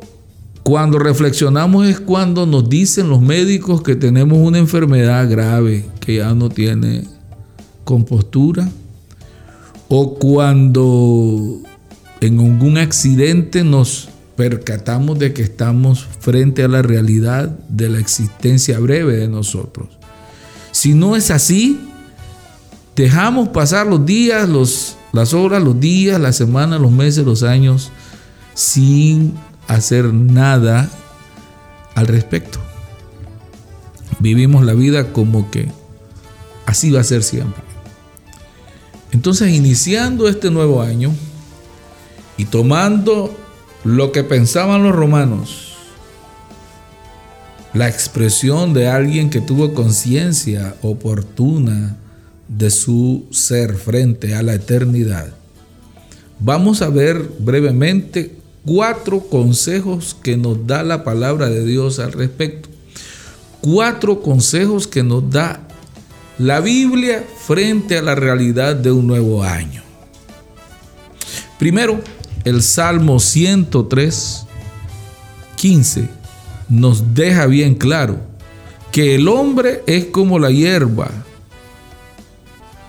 cuando 0.62 0.98
reflexionamos 0.98 1.86
es 1.86 2.00
cuando 2.00 2.46
nos 2.46 2.68
dicen 2.68 3.08
los 3.08 3.20
médicos 3.20 3.82
que 3.82 3.96
tenemos 3.96 4.38
una 4.38 4.58
enfermedad 4.58 5.28
grave 5.28 5.84
que 6.00 6.16
ya 6.16 6.34
no 6.34 6.48
tiene 6.48 7.04
compostura, 7.84 8.68
o 9.88 10.14
cuando 10.14 11.60
en 12.20 12.40
algún 12.40 12.78
accidente 12.78 13.62
nos 13.62 14.08
percatamos 14.36 15.18
de 15.18 15.32
que 15.32 15.42
estamos 15.42 16.06
frente 16.20 16.64
a 16.64 16.68
la 16.68 16.82
realidad 16.82 17.48
de 17.68 17.88
la 17.88 17.98
existencia 17.98 18.78
breve 18.78 19.16
de 19.16 19.28
nosotros. 19.28 19.88
Si 20.72 20.94
no 20.94 21.14
es 21.14 21.30
así, 21.30 21.80
dejamos 22.96 23.48
pasar 23.48 23.86
los 23.86 24.04
días, 24.04 24.48
los, 24.48 24.96
las 25.12 25.34
horas, 25.34 25.62
los 25.62 25.78
días, 25.78 26.20
las 26.20 26.36
semanas, 26.36 26.80
los 26.80 26.90
meses, 26.90 27.24
los 27.24 27.42
años, 27.42 27.92
sin 28.54 29.34
hacer 29.68 30.12
nada 30.12 30.90
al 31.94 32.06
respecto. 32.06 32.58
Vivimos 34.18 34.64
la 34.64 34.74
vida 34.74 35.12
como 35.12 35.50
que 35.50 35.68
así 36.66 36.90
va 36.90 37.00
a 37.00 37.04
ser 37.04 37.22
siempre. 37.22 37.62
Entonces, 39.12 39.52
iniciando 39.52 40.28
este 40.28 40.50
nuevo 40.50 40.82
año 40.82 41.12
y 42.36 42.46
tomando 42.46 43.36
lo 43.84 44.12
que 44.12 44.24
pensaban 44.24 44.82
los 44.82 44.94
romanos, 44.94 45.74
la 47.74 47.88
expresión 47.88 48.72
de 48.72 48.88
alguien 48.88 49.28
que 49.28 49.40
tuvo 49.40 49.74
conciencia 49.74 50.74
oportuna 50.80 51.96
de 52.48 52.70
su 52.70 53.26
ser 53.30 53.74
frente 53.74 54.34
a 54.34 54.42
la 54.42 54.54
eternidad. 54.54 55.28
Vamos 56.40 56.82
a 56.82 56.88
ver 56.88 57.30
brevemente 57.38 58.36
cuatro 58.64 59.20
consejos 59.20 60.16
que 60.22 60.36
nos 60.36 60.66
da 60.66 60.82
la 60.82 61.04
palabra 61.04 61.48
de 61.48 61.64
Dios 61.64 61.98
al 61.98 62.12
respecto. 62.12 62.70
Cuatro 63.60 64.22
consejos 64.22 64.86
que 64.86 65.02
nos 65.02 65.30
da 65.30 65.60
la 66.38 66.60
Biblia 66.60 67.24
frente 67.46 67.98
a 67.98 68.02
la 68.02 68.14
realidad 68.14 68.76
de 68.76 68.92
un 68.92 69.06
nuevo 69.06 69.42
año. 69.42 69.82
Primero, 71.58 72.00
el 72.44 72.62
Salmo 72.62 73.18
103, 73.18 74.46
15 75.56 76.08
nos 76.68 77.14
deja 77.14 77.46
bien 77.46 77.74
claro 77.74 78.18
que 78.92 79.14
el 79.14 79.28
hombre 79.28 79.82
es 79.86 80.06
como 80.06 80.38
la 80.38 80.50
hierba, 80.50 81.10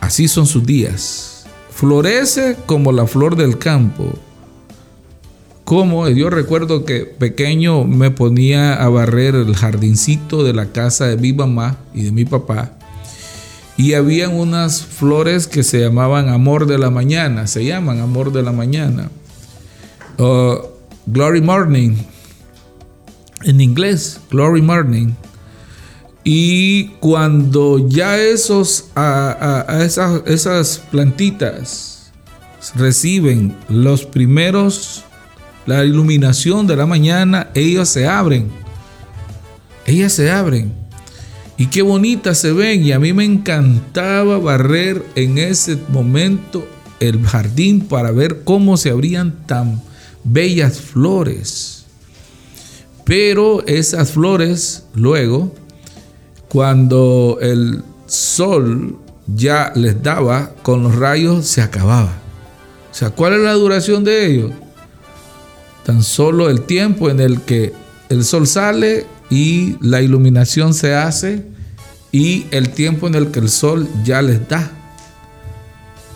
así 0.02 0.28
son 0.28 0.46
sus 0.46 0.65
días, 0.65 1.46
florece 1.72 2.58
como 2.65 2.91
la 2.91 3.08
flor 3.08 3.36
del 3.36 3.58
campo. 3.58 4.13
Como 5.63 6.08
yo 6.10 6.30
recuerdo 6.30 6.86
que 6.86 7.06
pequeño 7.06 7.86
me 7.86 8.12
ponía 8.12 8.76
a 8.76 8.88
barrer 8.88 9.34
el 9.34 9.56
jardincito 9.56 10.44
de 10.44 10.54
la 10.54 10.68
casa 10.68 11.08
de 11.08 11.18
mi 11.18 11.34
mamá 11.34 11.78
y 11.91 12.04
de 12.04 12.12
mi 12.12 12.24
papá. 12.24 12.74
Y 13.76 13.94
habían 13.94 14.36
unas 14.36 14.84
flores 14.84 15.48
que 15.48 15.63
se 15.63 15.80
llamaban 15.80 16.30
amor 16.30 16.68
de 16.68 16.78
la 16.78 16.91
mañana, 16.91 17.48
se 17.48 17.65
llaman 17.65 18.00
amor 18.00 18.32
de 18.32 18.44
la 18.44 18.52
mañana. 18.52 19.10
Uh, 20.17 20.65
Glory 21.08 21.41
Morning, 21.41 21.97
en 23.43 23.62
inglés, 23.62 24.19
Glory 24.32 24.62
Morning. 24.62 25.13
Y 26.23 26.88
cuando 26.99 27.88
ya 27.88 28.17
esos, 28.17 28.86
a, 28.95 29.65
esas, 29.82 30.23
esas 30.25 30.82
plantitas 30.89 32.12
reciben 32.75 33.56
los 33.69 34.06
primeros, 34.06 35.04
la 35.67 35.86
iluminación 35.86 36.65
de 36.65 36.75
la 36.75 36.86
mañana, 36.88 37.49
ellas 37.54 37.89
se 37.89 38.08
abren. 38.08 38.49
Ellas 39.86 40.13
se 40.13 40.32
abren. 40.32 40.73
Y 41.58 41.67
qué 41.67 41.84
bonitas 41.84 42.39
se 42.39 42.51
ven. 42.51 42.84
Y 42.84 42.91
a 42.91 42.99
mí 42.99 43.13
me 43.13 43.23
encantaba 43.25 44.39
barrer 44.39 45.06
en 45.15 45.38
ese 45.38 45.78
momento 45.89 46.67
el 46.99 47.23
jardín 47.23 47.82
para 47.82 48.12
ver 48.12 48.43
cómo 48.43 48.78
se 48.78 48.89
abrían 48.89 49.45
tan 49.45 49.82
bellas 50.25 50.81
flores. 50.81 51.85
Pero 53.05 53.65
esas 53.67 54.11
flores 54.11 54.83
luego, 54.93 55.53
cuando 56.49 57.38
el 57.39 57.83
sol 58.07 58.97
ya 59.27 59.71
les 59.75 60.01
daba 60.01 60.51
con 60.63 60.83
los 60.83 60.95
rayos, 60.95 61.45
se 61.45 61.61
acababa. 61.61 62.13
O 62.91 62.93
sea, 62.93 63.11
¿cuál 63.11 63.33
es 63.33 63.39
la 63.39 63.53
duración 63.53 64.03
de 64.03 64.25
ellos? 64.25 64.51
Tan 65.85 66.01
solo 66.01 66.49
el 66.49 66.63
tiempo 66.63 67.09
en 67.09 67.19
el 67.19 67.41
que 67.41 67.73
el 68.09 68.25
sol 68.25 68.47
sale 68.47 69.05
y 69.29 69.77
la 69.81 70.01
iluminación 70.01 70.73
se 70.73 70.95
hace 70.95 71.45
y 72.11 72.47
el 72.51 72.69
tiempo 72.69 73.07
en 73.07 73.15
el 73.15 73.29
que 73.29 73.39
el 73.39 73.49
sol 73.49 73.88
ya 74.03 74.21
les 74.21 74.47
da. 74.47 74.71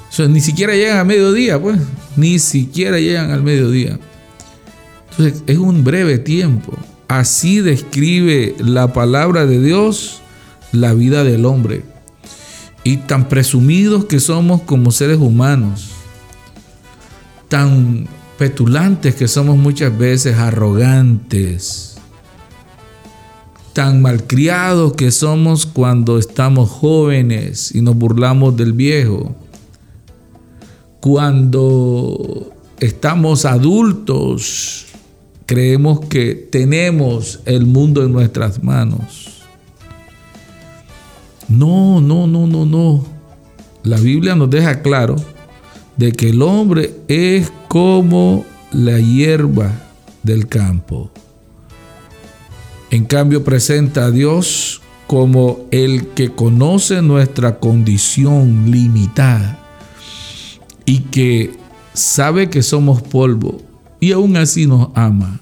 O 0.09 0.11
sea, 0.11 0.27
ni 0.27 0.41
siquiera 0.41 0.73
llegan 0.73 0.97
a 0.97 1.03
mediodía, 1.03 1.61
pues 1.61 1.77
ni 2.19 2.39
siquiera 2.39 2.99
llegan 2.99 3.31
al 3.31 3.43
mediodía. 3.43 3.99
Entonces 5.11 5.43
es 5.47 5.57
un 5.57 5.83
breve 5.83 6.17
tiempo. 6.19 6.73
Así 7.07 7.59
describe 7.59 8.55
la 8.59 8.93
palabra 8.93 9.45
de 9.45 9.59
Dios 9.61 10.21
la 10.71 10.93
vida 10.93 11.23
del 11.23 11.45
hombre. 11.45 11.83
y 12.85 12.95
tan 12.95 13.27
presumidos 13.27 14.05
que 14.05 14.21
somos 14.21 14.61
como 14.61 14.91
seres 14.91 15.17
humanos, 15.17 15.89
tan 17.49 18.07
petulantes 18.37 19.15
que 19.15 19.27
somos 19.27 19.57
muchas 19.57 19.95
veces, 19.95 20.37
arrogantes, 20.37 21.97
tan 23.73 24.01
malcriados 24.01 24.93
que 24.93 25.11
somos 25.11 25.65
cuando 25.65 26.17
estamos 26.17 26.69
jóvenes 26.69 27.75
y 27.75 27.81
nos 27.81 27.95
burlamos 27.95 28.55
del 28.55 28.71
viejo, 28.71 29.35
cuando 30.99 32.51
estamos 32.79 33.45
adultos, 33.45 34.87
creemos 35.45 36.01
que 36.01 36.35
tenemos 36.35 37.39
el 37.45 37.65
mundo 37.65 38.03
en 38.03 38.11
nuestras 38.11 38.61
manos. 38.63 39.43
No, 41.47 42.01
no, 42.01 42.27
no, 42.27 42.47
no, 42.47 42.65
no. 42.65 43.05
La 43.83 43.97
Biblia 43.97 44.35
nos 44.35 44.49
deja 44.49 44.81
claro 44.81 45.15
de 45.95 46.11
que 46.11 46.29
el 46.29 46.41
hombre 46.41 46.95
es 47.07 47.51
como 47.67 48.45
la 48.71 48.99
hierba 48.99 49.71
del 50.21 50.47
campo. 50.47 51.09
En 52.91 53.05
cambio 53.05 53.43
presenta 53.43 54.05
a 54.05 54.11
Dios 54.11 54.81
como 55.07 55.61
el 55.71 56.09
que 56.09 56.29
conoce 56.31 57.01
nuestra 57.01 57.59
condición 57.59 58.69
limitada 58.69 59.58
y 60.89 60.99
que 60.99 61.51
sabe 61.93 62.49
que 62.49 62.63
somos 62.63 63.01
polvo 63.01 63.61
y 63.99 64.11
aún 64.11 64.37
así 64.37 64.65
nos 64.65 64.89
ama. 64.95 65.39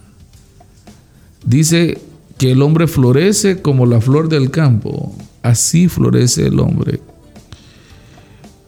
Dice 1.45 2.01
que 2.37 2.51
el 2.51 2.61
hombre 2.61 2.87
florece 2.87 3.61
como 3.61 3.85
la 3.85 4.01
flor 4.01 4.29
del 4.29 4.51
campo, 4.51 5.15
así 5.41 5.87
florece 5.87 6.47
el 6.47 6.59
hombre 6.59 6.99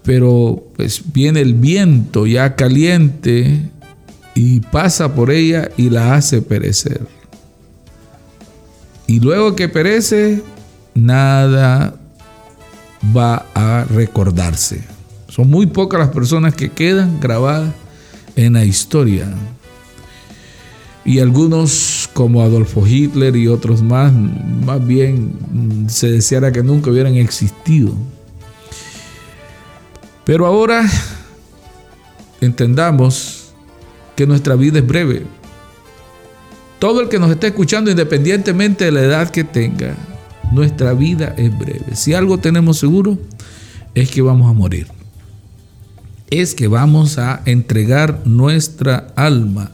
pero 0.10 0.64
pues 0.76 1.04
viene 1.14 1.42
el 1.42 1.54
viento 1.54 2.26
ya 2.26 2.56
caliente 2.56 3.70
y 4.34 4.60
pasa 4.60 5.14
por 5.14 5.30
ella 5.30 5.70
y 5.78 5.92
la 5.92 6.16
hace 6.16 6.42
perecer. 6.42 7.06
Y 9.06 9.20
luego 9.20 9.56
que 9.56 9.70
perece, 9.70 10.42
nada 10.96 11.94
va 13.16 13.46
a 13.54 13.84
recordarse. 13.84 14.82
Son 15.40 15.50
muy 15.50 15.68
pocas 15.68 15.98
las 16.02 16.10
personas 16.10 16.54
que 16.54 16.68
quedan 16.68 17.22
grabadas 17.22 17.74
en 18.36 18.52
la 18.52 18.66
historia. 18.66 19.26
Y 21.06 21.20
algunos 21.20 22.10
como 22.14 22.42
Adolfo 22.42 22.86
Hitler 22.86 23.38
y 23.38 23.48
otros 23.48 23.82
más, 23.82 24.12
más 24.12 24.86
bien 24.86 25.88
se 25.88 26.12
deseara 26.12 26.52
que 26.52 26.62
nunca 26.62 26.92
hubieran 26.92 27.16
existido. 27.16 27.94
Pero 30.26 30.46
ahora 30.46 30.86
entendamos 32.42 33.54
que 34.18 34.28
nuestra 34.28 34.56
vida 34.56 34.80
es 34.80 34.88
breve. 34.88 35.24
Todo 36.80 37.00
el 37.00 37.08
que 37.08 37.18
nos 37.18 37.32
esté 37.32 37.48
escuchando, 37.48 37.90
independientemente 37.90 38.84
de 38.84 38.92
la 38.92 39.04
edad 39.04 39.30
que 39.30 39.46
tenga, 39.46 39.96
nuestra 40.52 40.92
vida 40.92 41.34
es 41.38 41.58
breve. 41.58 41.96
Si 41.96 42.14
algo 42.14 42.40
tenemos 42.40 42.78
seguro, 42.78 43.18
es 43.96 44.12
que 44.12 44.22
vamos 44.22 44.50
a 44.50 44.54
morir. 44.54 44.99
Es 46.30 46.54
que 46.54 46.68
vamos 46.68 47.18
a 47.18 47.42
entregar 47.46 48.22
nuestra 48.26 49.08
alma. 49.16 49.72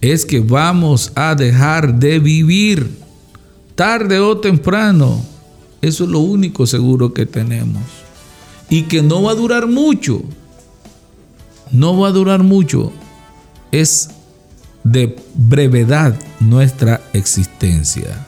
Es 0.00 0.24
que 0.24 0.40
vamos 0.40 1.12
a 1.14 1.34
dejar 1.34 1.98
de 1.98 2.18
vivir 2.18 2.90
tarde 3.74 4.18
o 4.18 4.38
temprano. 4.38 5.24
Eso 5.82 6.04
es 6.04 6.10
lo 6.10 6.20
único 6.20 6.66
seguro 6.66 7.12
que 7.12 7.26
tenemos 7.26 7.82
y 8.68 8.82
que 8.82 9.02
no 9.02 9.22
va 9.22 9.32
a 9.32 9.36
durar 9.36 9.66
mucho. 9.66 10.22
No 11.70 11.98
va 11.98 12.08
a 12.08 12.12
durar 12.12 12.42
mucho. 12.42 12.92
Es 13.70 14.10
de 14.82 15.16
brevedad 15.34 16.18
nuestra 16.40 17.02
existencia. 17.12 18.26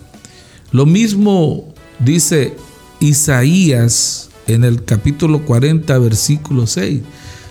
Lo 0.73 0.87
mismo 0.87 1.73
dice 1.99 2.55
Isaías 3.01 4.29
en 4.47 4.65
el 4.65 4.85
capítulo 4.85 5.45
40, 5.45 5.99
versículo 5.99 6.67
6. 6.67 7.03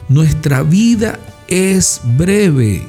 Nuestra 0.10 0.64
vida 0.64 1.20
es 1.48 2.02
breve. 2.18 2.88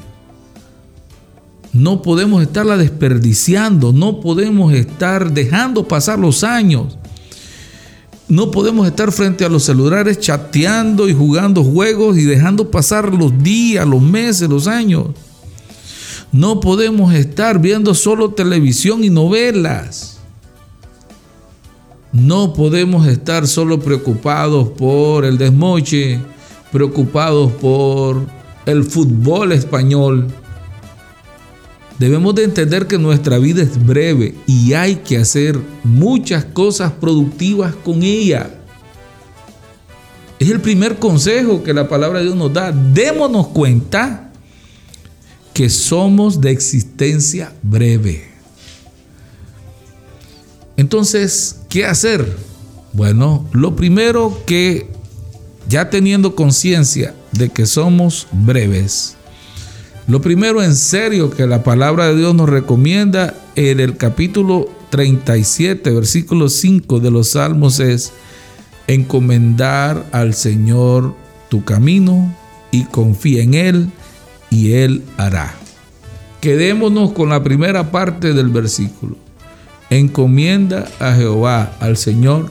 No 1.73 2.01
podemos 2.01 2.41
estarla 2.41 2.77
desperdiciando, 2.77 3.93
no 3.93 4.21
podemos 4.21 4.73
estar 4.73 5.31
dejando 5.31 5.87
pasar 5.87 6.17
los 6.17 6.43
años. 6.43 6.97
No 8.27 8.51
podemos 8.51 8.87
estar 8.87 9.11
frente 9.11 9.43
a 9.43 9.49
los 9.49 9.63
celulares 9.63 10.19
chateando 10.19 11.09
y 11.09 11.13
jugando 11.13 11.63
juegos 11.63 12.17
y 12.17 12.25
dejando 12.25 12.69
pasar 12.69 13.13
los 13.13 13.41
días, 13.43 13.87
los 13.87 14.01
meses, 14.01 14.47
los 14.47 14.67
años. 14.67 15.07
No 16.31 16.59
podemos 16.59 17.13
estar 17.13 17.59
viendo 17.59 17.93
solo 17.95 18.31
televisión 18.31 19.03
y 19.03 19.09
novelas. 19.09 20.19
No 22.11 22.53
podemos 22.53 23.07
estar 23.07 23.47
solo 23.47 23.79
preocupados 23.79 24.69
por 24.69 25.25
el 25.25 25.37
desmoche, 25.37 26.19
preocupados 26.71 27.51
por 27.53 28.25
el 28.65 28.83
fútbol 28.83 29.51
español, 29.51 30.27
Debemos 31.99 32.33
de 32.33 32.45
entender 32.45 32.87
que 32.87 32.97
nuestra 32.97 33.37
vida 33.39 33.61
es 33.61 33.85
breve 33.85 34.33
y 34.47 34.71
hay 34.71 34.95
que 34.95 35.17
hacer 35.17 35.59
muchas 35.83 36.45
cosas 36.45 36.93
productivas 36.93 37.75
con 37.75 38.03
ella. 38.03 38.49
Es 40.39 40.49
el 40.49 40.61
primer 40.61 40.97
consejo 40.97 41.61
que 41.61 41.73
la 41.73 41.89
palabra 41.89 42.19
de 42.19 42.25
Dios 42.25 42.37
nos 42.37 42.53
da. 42.53 42.71
Démonos 42.71 43.49
cuenta 43.49 44.31
que 45.53 45.69
somos 45.69 46.39
de 46.39 46.51
existencia 46.51 47.53
breve. 47.61 48.29
Entonces, 50.77 51.63
¿qué 51.67 51.85
hacer? 51.85 52.33
Bueno, 52.93 53.45
lo 53.51 53.75
primero 53.75 54.41
que 54.45 54.88
ya 55.69 55.89
teniendo 55.89 56.35
conciencia 56.35 57.13
de 57.31 57.49
que 57.49 57.65
somos 57.67 58.27
breves, 58.31 59.15
lo 60.07 60.21
primero 60.21 60.63
en 60.63 60.75
serio 60.75 61.29
que 61.29 61.45
la 61.45 61.61
palabra 61.61 62.07
de 62.07 62.17
Dios 62.17 62.33
nos 62.33 62.49
recomienda 62.49 63.35
en 63.55 63.79
el 63.79 63.95
capítulo 63.95 64.67
37, 64.89 65.91
versículo 65.91 66.49
5 66.49 66.99
de 66.99 67.11
los 67.11 67.31
Salmos 67.31 67.79
es 67.79 68.11
encomendar 68.87 70.07
al 70.11 70.33
Señor 70.33 71.13
tu 71.49 71.63
camino 71.63 72.35
y 72.71 72.85
confía 72.85 73.43
en 73.43 73.53
Él 73.53 73.91
y 74.49 74.71
Él 74.71 75.03
hará. 75.17 75.53
Quedémonos 76.41 77.11
con 77.11 77.29
la 77.29 77.43
primera 77.43 77.91
parte 77.91 78.33
del 78.33 78.49
versículo. 78.49 79.15
Encomienda 79.91 80.87
a 80.99 81.13
Jehová, 81.13 81.75
al 81.79 81.97
Señor, 81.97 82.49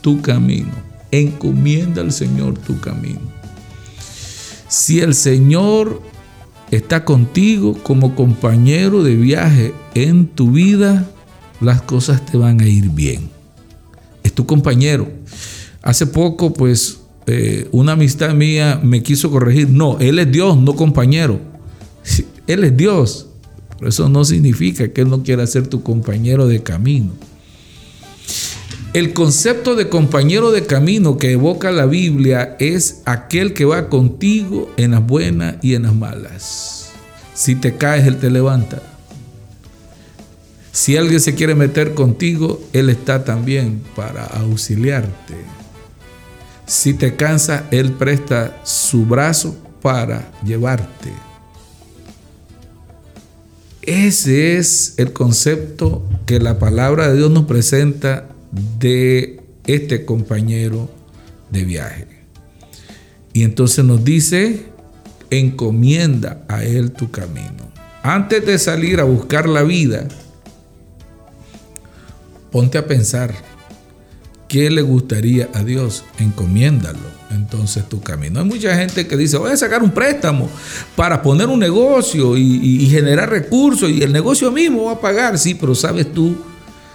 tu 0.00 0.22
camino. 0.22 0.89
Encomienda 1.12 2.02
al 2.02 2.12
Señor 2.12 2.58
tu 2.58 2.80
camino. 2.80 3.20
Si 4.68 5.00
el 5.00 5.14
Señor 5.14 6.00
está 6.70 7.04
contigo 7.04 7.76
como 7.82 8.14
compañero 8.14 9.02
de 9.02 9.16
viaje 9.16 9.74
en 9.94 10.28
tu 10.28 10.52
vida, 10.52 11.10
las 11.60 11.82
cosas 11.82 12.24
te 12.24 12.36
van 12.36 12.60
a 12.60 12.68
ir 12.68 12.90
bien. 12.90 13.28
Es 14.22 14.32
tu 14.32 14.46
compañero. 14.46 15.08
Hace 15.82 16.06
poco, 16.06 16.52
pues, 16.52 17.00
eh, 17.26 17.68
una 17.72 17.92
amistad 17.92 18.34
mía 18.34 18.80
me 18.82 19.02
quiso 19.02 19.30
corregir. 19.30 19.68
No, 19.68 19.98
Él 19.98 20.18
es 20.18 20.30
Dios, 20.30 20.56
no 20.56 20.76
compañero. 20.76 21.40
Él 22.46 22.64
es 22.64 22.76
Dios. 22.76 23.26
Pero 23.78 23.88
eso 23.88 24.08
no 24.08 24.24
significa 24.24 24.92
que 24.92 25.00
Él 25.00 25.08
no 25.08 25.22
quiera 25.22 25.46
ser 25.46 25.66
tu 25.66 25.82
compañero 25.82 26.46
de 26.46 26.62
camino. 26.62 27.12
El 28.92 29.12
concepto 29.12 29.76
de 29.76 29.88
compañero 29.88 30.50
de 30.50 30.66
camino 30.66 31.16
que 31.16 31.30
evoca 31.30 31.70
la 31.70 31.86
Biblia 31.86 32.56
es 32.58 33.02
aquel 33.04 33.54
que 33.54 33.64
va 33.64 33.88
contigo 33.88 34.68
en 34.76 34.90
las 34.90 35.06
buenas 35.06 35.56
y 35.62 35.74
en 35.74 35.84
las 35.84 35.94
malas. 35.94 36.90
Si 37.32 37.54
te 37.54 37.76
caes, 37.76 38.04
Él 38.08 38.16
te 38.16 38.30
levanta. 38.30 38.82
Si 40.72 40.96
alguien 40.96 41.20
se 41.20 41.36
quiere 41.36 41.54
meter 41.54 41.94
contigo, 41.94 42.60
Él 42.72 42.90
está 42.90 43.22
también 43.22 43.80
para 43.94 44.24
auxiliarte. 44.24 45.36
Si 46.66 46.92
te 46.92 47.14
cansa, 47.14 47.66
Él 47.70 47.92
presta 47.92 48.60
su 48.64 49.06
brazo 49.06 49.56
para 49.82 50.32
llevarte. 50.44 51.12
Ese 53.82 54.56
es 54.56 54.94
el 54.96 55.12
concepto 55.12 56.02
que 56.26 56.40
la 56.40 56.58
palabra 56.58 57.08
de 57.08 57.18
Dios 57.18 57.30
nos 57.30 57.44
presenta 57.44 58.29
de 58.78 59.42
este 59.66 60.04
compañero 60.04 60.90
de 61.50 61.64
viaje. 61.64 62.06
Y 63.32 63.44
entonces 63.44 63.84
nos 63.84 64.04
dice, 64.04 64.66
encomienda 65.30 66.44
a 66.48 66.64
él 66.64 66.92
tu 66.92 67.10
camino. 67.10 67.70
Antes 68.02 68.44
de 68.44 68.58
salir 68.58 69.00
a 69.00 69.04
buscar 69.04 69.48
la 69.48 69.62
vida, 69.62 70.08
ponte 72.50 72.78
a 72.78 72.86
pensar, 72.86 73.34
¿qué 74.48 74.70
le 74.70 74.82
gustaría 74.82 75.48
a 75.54 75.62
Dios? 75.62 76.04
Encomiéndalo 76.18 77.20
entonces 77.30 77.88
tu 77.88 78.00
camino. 78.00 78.40
Hay 78.40 78.46
mucha 78.46 78.76
gente 78.76 79.06
que 79.06 79.16
dice, 79.16 79.38
voy 79.38 79.52
a 79.52 79.56
sacar 79.56 79.82
un 79.82 79.90
préstamo 79.90 80.48
para 80.96 81.22
poner 81.22 81.48
un 81.48 81.60
negocio 81.60 82.36
y, 82.36 82.86
generar 82.90 83.30
recursos 83.30 83.90
y 83.90 84.02
el 84.02 84.12
negocio 84.12 84.50
mismo 84.50 84.84
va 84.86 84.92
a 84.92 85.00
pagar. 85.00 85.38
Sí, 85.38 85.54
pero 85.54 85.74
sabes 85.74 86.12
tú 86.12 86.36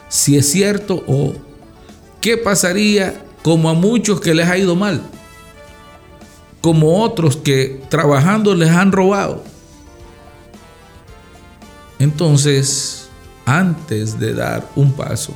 si 0.09 0.37
es 0.37 0.49
cierto 0.49 1.03
o 1.07 1.33
qué 2.25 2.37
pasaría 2.37 3.23
como 3.43 3.69
a 3.69 3.75
muchos 3.75 4.19
que 4.19 4.33
les 4.33 4.47
ha 4.47 4.57
ido 4.57 4.75
mal, 4.75 4.99
como 6.59 7.03
otros 7.03 7.37
que 7.37 7.83
trabajando 7.87 8.55
les 8.55 8.71
han 8.71 8.91
robado. 8.91 9.43
Entonces, 11.99 13.09
antes 13.45 14.19
de 14.19 14.33
dar 14.33 14.67
un 14.75 14.93
paso 14.93 15.33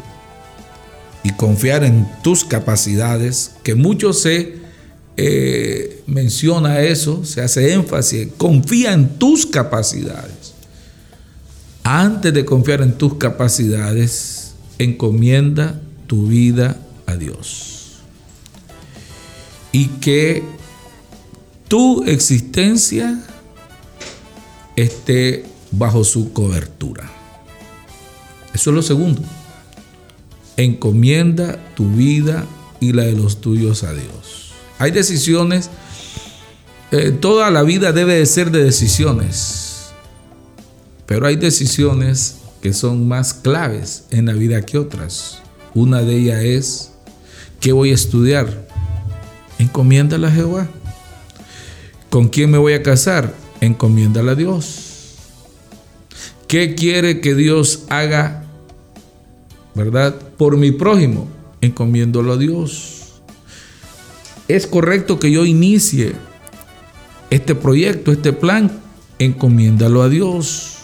y 1.22 1.32
confiar 1.34 1.84
en 1.84 2.10
tus 2.24 2.44
capacidades, 2.44 3.52
que 3.62 3.76
mucho 3.76 4.12
se 4.12 4.58
eh, 5.16 6.02
menciona 6.08 6.80
eso, 6.80 7.24
se 7.24 7.42
hace 7.42 7.72
énfasis, 7.72 8.30
confía 8.36 8.94
en 8.94 9.20
tus 9.20 9.46
capacidades. 9.46 10.56
Antes 11.84 12.34
de 12.34 12.46
confiar 12.46 12.82
en 12.82 12.94
tus 12.94 13.14
capacidades, 13.14 14.54
encomienda 14.80 15.80
tu 16.10 16.26
vida 16.26 16.76
a 17.06 17.16
Dios. 17.16 18.00
Y 19.72 19.86
que 20.02 20.44
tu 21.68 22.04
existencia 22.06 23.24
esté 24.76 25.46
bajo 25.70 26.04
su 26.04 26.34
cobertura. 26.34 27.08
Eso 28.56 28.72
es 28.72 28.76
lo 28.76 28.82
segundo. 28.82 29.22
Encomienda 30.58 31.60
tu 31.76 31.92
vida 31.92 32.44
y 32.80 32.94
la 32.94 33.04
de 33.04 33.14
los 33.14 33.40
tuyos 33.40 33.84
a 33.84 33.94
Dios. 33.94 34.54
Hay 34.80 34.90
decisiones, 34.90 35.70
eh, 36.90 37.12
toda 37.12 37.52
la 37.52 37.62
vida 37.62 37.92
debe 37.92 38.16
de 38.16 38.26
ser 38.26 38.50
de 38.50 38.64
decisiones, 38.64 39.92
pero 41.06 41.28
hay 41.28 41.36
decisiones 41.36 42.38
que 42.64 42.74
son 42.74 43.08
más 43.08 43.36
claves 43.36 44.06
en 44.10 44.26
la 44.26 44.34
vida 44.34 44.66
que 44.66 44.80
otras. 44.80 45.44
Una 45.74 46.02
de 46.02 46.16
ellas 46.16 46.44
es, 46.44 46.92
¿qué 47.60 47.72
voy 47.72 47.92
a 47.92 47.96
estudiar? 47.96 48.68
Encomiéndala 49.60 50.30
a 50.30 50.32
Jehová. 50.32 50.68
¿Con 52.10 52.28
quién 52.28 52.50
me 52.50 52.58
voy 52.58 52.74
a 52.74 52.82
casar? 52.82 53.34
Encomiéndala 53.62 54.32
a 54.32 54.36
Dios. 54.36 54.86
¿Qué 56.48 56.74
quiere 56.74 57.22
que 57.22 57.36
Dios 57.36 57.84
haga, 57.90 58.44
verdad, 59.76 60.16
por 60.38 60.58
mi 60.58 60.72
prójimo? 60.72 61.28
Encomiéndolo 61.62 62.34
a 62.34 62.38
Dios. 62.38 63.22
Es 64.48 64.66
correcto 64.66 65.20
que 65.20 65.30
yo 65.30 65.46
inicie 65.46 66.14
este 67.30 67.54
proyecto, 67.54 68.12
este 68.12 68.34
plan, 68.34 68.72
encomiéndalo 69.20 70.02
a 70.02 70.10
Dios. 70.10 70.79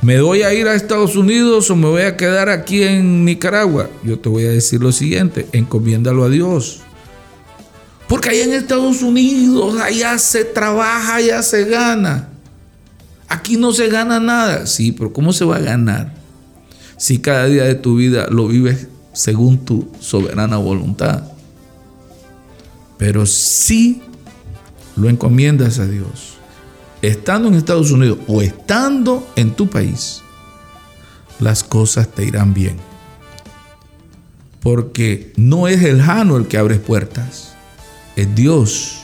¿Me 0.00 0.20
voy 0.20 0.42
a 0.42 0.54
ir 0.54 0.68
a 0.68 0.74
Estados 0.74 1.16
Unidos 1.16 1.70
o 1.70 1.76
me 1.76 1.88
voy 1.88 2.02
a 2.02 2.16
quedar 2.16 2.48
aquí 2.48 2.82
en 2.82 3.24
Nicaragua? 3.24 3.90
Yo 4.04 4.18
te 4.18 4.28
voy 4.28 4.44
a 4.44 4.50
decir 4.50 4.80
lo 4.80 4.92
siguiente, 4.92 5.48
encomiéndalo 5.52 6.24
a 6.24 6.28
Dios. 6.28 6.82
Porque 8.08 8.30
allá 8.30 8.44
en 8.44 8.52
Estados 8.54 9.02
Unidos, 9.02 9.78
allá 9.80 10.18
se 10.18 10.44
trabaja, 10.44 11.16
allá 11.16 11.42
se 11.42 11.64
gana. 11.64 12.28
Aquí 13.28 13.56
no 13.56 13.72
se 13.72 13.88
gana 13.88 14.18
nada. 14.18 14.66
Sí, 14.66 14.92
pero 14.92 15.12
¿cómo 15.12 15.32
se 15.32 15.44
va 15.44 15.56
a 15.56 15.60
ganar 15.60 16.14
si 16.96 17.18
cada 17.18 17.46
día 17.46 17.64
de 17.64 17.74
tu 17.74 17.96
vida 17.96 18.26
lo 18.30 18.48
vives 18.48 18.88
según 19.12 19.64
tu 19.64 19.90
soberana 20.00 20.56
voluntad? 20.56 21.24
Pero 22.96 23.26
si 23.26 24.00
lo 24.96 25.10
encomiendas 25.10 25.78
a 25.78 25.86
Dios, 25.86 26.37
estando 27.02 27.48
en 27.48 27.54
Estados 27.54 27.90
Unidos 27.90 28.18
o 28.26 28.42
estando 28.42 29.26
en 29.36 29.52
tu 29.52 29.68
país, 29.68 30.22
las 31.40 31.62
cosas 31.62 32.08
te 32.08 32.24
irán 32.24 32.54
bien. 32.54 32.76
Porque 34.60 35.32
no 35.36 35.68
es 35.68 35.82
el 35.82 36.02
Jano 36.02 36.36
el 36.36 36.48
que 36.48 36.58
abre 36.58 36.76
puertas, 36.76 37.54
es 38.16 38.34
Dios, 38.34 39.02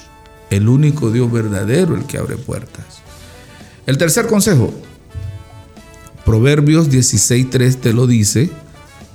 el 0.50 0.68
único 0.68 1.10
Dios 1.10 1.30
verdadero 1.30 1.94
el 1.94 2.04
que 2.04 2.18
abre 2.18 2.36
puertas. 2.36 2.84
El 3.86 3.98
tercer 3.98 4.26
consejo, 4.26 4.74
Proverbios 6.24 6.90
16.3 6.90 7.76
te 7.76 7.92
lo 7.92 8.06
dice, 8.06 8.50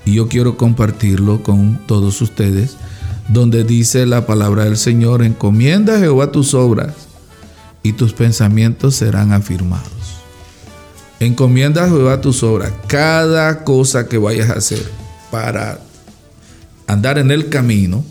y 0.05 0.13
yo 0.13 0.27
quiero 0.27 0.57
compartirlo 0.57 1.43
con 1.43 1.79
todos 1.85 2.21
ustedes, 2.21 2.77
donde 3.27 3.63
dice 3.63 4.05
la 4.05 4.25
palabra 4.25 4.63
del 4.63 4.77
Señor, 4.77 5.23
encomienda 5.23 5.95
a 5.95 5.99
Jehová 5.99 6.31
tus 6.31 6.53
obras 6.53 7.08
y 7.89 7.93
tus 7.93 8.13
pensamientos 8.13 8.95
serán 8.95 9.33
afirmados. 9.33 9.89
Encomienda 11.19 11.83
a 11.83 11.87
Jehová 11.87 12.21
tus 12.21 12.43
obras, 12.43 12.71
cada 12.87 13.63
cosa 13.63 14.07
que 14.07 14.17
vayas 14.17 14.49
a 14.49 14.53
hacer 14.53 14.83
para 15.31 15.79
andar 16.87 17.17
en 17.17 17.31
el 17.31 17.49
camino, 17.49 18.05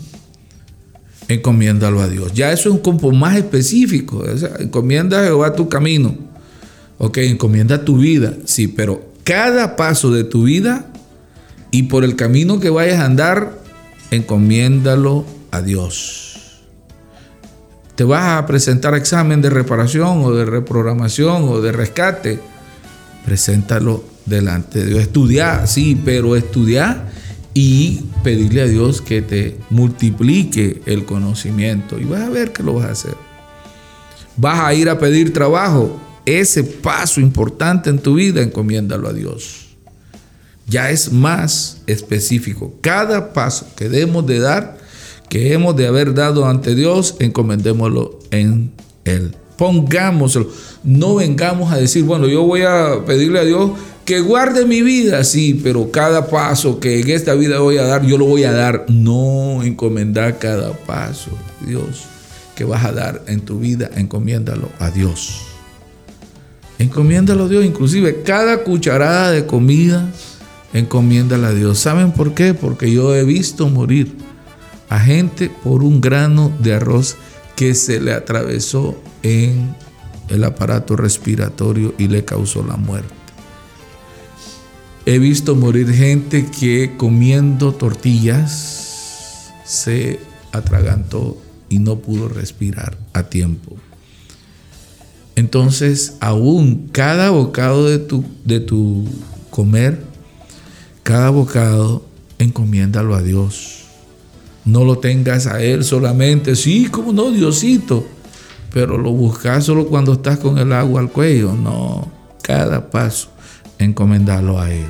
encomiéndalo 1.27 2.01
a 2.01 2.07
Dios. 2.07 2.33
Ya 2.33 2.51
eso 2.51 2.69
es 2.69 2.75
un 2.75 2.81
compo 2.81 3.11
más 3.11 3.37
específico. 3.37 4.23
encomienda 4.59 5.21
a 5.21 5.23
Jehová 5.23 5.53
tu 5.53 5.69
camino 5.69 6.29
Ok, 7.01 7.19
encomienda 7.19 7.85
tu 7.85 7.97
vida, 7.97 8.33
sí, 8.43 8.67
pero 8.67 9.01
cada 9.23 9.77
paso 9.77 10.11
de 10.11 10.25
tu 10.25 10.43
vida 10.43 10.85
y 11.71 11.83
por 11.83 12.03
el 12.03 12.17
camino 12.17 12.59
que 12.59 12.69
vayas 12.69 12.99
a 12.99 13.05
andar, 13.05 13.57
encomiéndalo 14.11 15.25
a 15.49 15.61
Dios. 15.61 16.28
Te 17.99 18.05
vas 18.05 18.39
a 18.41 18.45
presentar 18.45 18.95
examen 18.95 19.41
de 19.41 19.49
reparación 19.49 20.23
o 20.23 20.31
de 20.31 20.45
reprogramación 20.45 21.49
o 21.49 21.59
de 21.59 21.73
rescate, 21.73 22.39
preséntalo 23.25 24.05
delante 24.25 24.79
de 24.79 24.85
Dios. 24.85 25.01
Estudiar, 25.01 25.67
sí, 25.67 26.01
pero 26.05 26.37
estudiar 26.37 27.09
y 27.53 28.05
pedirle 28.23 28.61
a 28.61 28.67
Dios 28.67 29.01
que 29.01 29.21
te 29.21 29.57
multiplique 29.69 30.81
el 30.85 31.03
conocimiento 31.03 31.99
y 31.99 32.05
vas 32.05 32.21
a 32.21 32.29
ver 32.29 32.53
que 32.53 32.63
lo 32.63 32.75
vas 32.75 32.85
a 32.85 32.91
hacer. 32.91 33.15
Vas 34.37 34.61
a 34.61 34.73
ir 34.73 34.87
a 34.87 34.97
pedir 34.97 35.33
trabajo, 35.33 35.99
ese 36.25 36.63
paso 36.63 37.19
importante 37.19 37.89
en 37.89 37.99
tu 37.99 38.13
vida, 38.13 38.41
encomiéndalo 38.41 39.09
a 39.09 39.13
Dios. 39.13 39.75
Ya 40.67 40.89
es 40.89 41.11
más 41.11 41.81
específico. 41.85 42.75
Cada 42.79 43.33
paso 43.33 43.67
que 43.75 43.89
debemos 43.89 44.25
de 44.25 44.39
dar, 44.39 44.78
que 45.29 45.53
hemos 45.53 45.75
de 45.75 45.87
haber 45.87 46.13
dado 46.13 46.47
ante 46.47 46.75
Dios, 46.75 47.15
encomendémoslo 47.19 48.19
en 48.31 48.71
Él. 49.05 49.35
Pongámoslo. 49.57 50.49
No 50.83 51.15
vengamos 51.15 51.71
a 51.71 51.77
decir, 51.77 52.03
bueno, 52.03 52.27
yo 52.27 52.43
voy 52.43 52.63
a 52.63 53.03
pedirle 53.05 53.39
a 53.39 53.45
Dios 53.45 53.71
que 54.05 54.21
guarde 54.21 54.65
mi 54.65 54.81
vida, 54.81 55.23
sí, 55.23 55.59
pero 55.63 55.91
cada 55.91 56.27
paso 56.27 56.79
que 56.79 56.99
en 56.99 57.09
esta 57.11 57.35
vida 57.35 57.59
voy 57.59 57.77
a 57.77 57.83
dar, 57.83 58.03
yo 58.03 58.17
lo 58.17 58.25
voy 58.25 58.43
a 58.43 58.51
dar. 58.51 58.85
No 58.87 59.61
encomendar 59.61 60.39
cada 60.39 60.73
paso, 60.73 61.29
Dios, 61.65 62.05
que 62.55 62.63
vas 62.63 62.83
a 62.85 62.91
dar 62.91 63.21
en 63.27 63.41
tu 63.41 63.59
vida, 63.59 63.91
encomiéndalo 63.95 64.69
a 64.79 64.89
Dios. 64.89 65.41
Encomiéndalo 66.79 67.43
a 67.43 67.47
Dios, 67.49 67.65
inclusive 67.65 68.23
cada 68.23 68.63
cucharada 68.63 69.31
de 69.31 69.45
comida, 69.45 70.09
encomiéndala 70.73 71.49
a 71.49 71.53
Dios. 71.53 71.77
¿Saben 71.77 72.11
por 72.11 72.33
qué? 72.33 72.55
Porque 72.55 72.91
yo 72.91 73.13
he 73.13 73.23
visto 73.25 73.67
morir 73.69 74.28
a 74.89 74.99
gente 74.99 75.49
por 75.63 75.83
un 75.83 76.01
grano 76.01 76.51
de 76.59 76.73
arroz 76.73 77.15
que 77.55 77.75
se 77.75 77.99
le 77.99 78.13
atravesó 78.13 78.97
en 79.23 79.75
el 80.29 80.43
aparato 80.43 80.95
respiratorio 80.95 81.93
y 81.97 82.07
le 82.07 82.25
causó 82.25 82.63
la 82.63 82.77
muerte. 82.77 83.13
He 85.05 85.17
visto 85.19 85.55
morir 85.55 85.91
gente 85.93 86.45
que 86.45 86.95
comiendo 86.97 87.73
tortillas 87.73 89.51
se 89.65 90.19
atragantó 90.51 91.37
y 91.69 91.79
no 91.79 91.99
pudo 91.99 92.27
respirar 92.27 92.97
a 93.13 93.23
tiempo. 93.23 93.75
Entonces, 95.35 96.15
aún 96.19 96.89
cada 96.91 97.29
bocado 97.29 97.87
de 97.87 97.99
tu, 97.99 98.25
de 98.43 98.59
tu 98.59 99.07
comer, 99.49 100.03
cada 101.03 101.29
bocado, 101.29 102.05
encomiéndalo 102.39 103.15
a 103.15 103.21
Dios. 103.21 103.78
No 104.69 104.85
lo 104.85 104.99
tengas 104.99 105.47
a 105.47 105.63
Él 105.63 105.83
solamente, 105.83 106.55
sí, 106.55 106.85
como 106.85 107.11
no, 107.11 107.31
Diosito, 107.31 108.05
pero 108.71 108.99
lo 108.99 109.11
buscas 109.11 109.65
solo 109.65 109.87
cuando 109.87 110.13
estás 110.13 110.37
con 110.37 110.59
el 110.59 110.71
agua 110.73 111.01
al 111.01 111.11
cuello. 111.11 111.53
No, 111.53 112.07
cada 112.43 112.91
paso, 112.91 113.29
encomendarlo 113.79 114.59
a 114.59 114.71
Él. 114.71 114.85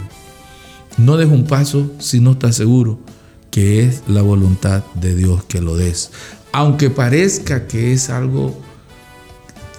No 0.98 1.16
des 1.16 1.30
un 1.30 1.46
paso 1.46 1.90
si 2.00 2.20
no 2.20 2.32
estás 2.32 2.58
seguro 2.58 3.00
que 3.52 3.84
es 3.84 4.04
la 4.08 4.22
voluntad 4.22 4.84
de 4.96 5.16
Dios 5.16 5.46
que 5.46 5.62
lo 5.62 5.78
des. 5.78 6.12
Aunque 6.52 6.90
parezca 6.90 7.66
que 7.66 7.94
es 7.94 8.10
algo 8.10 8.60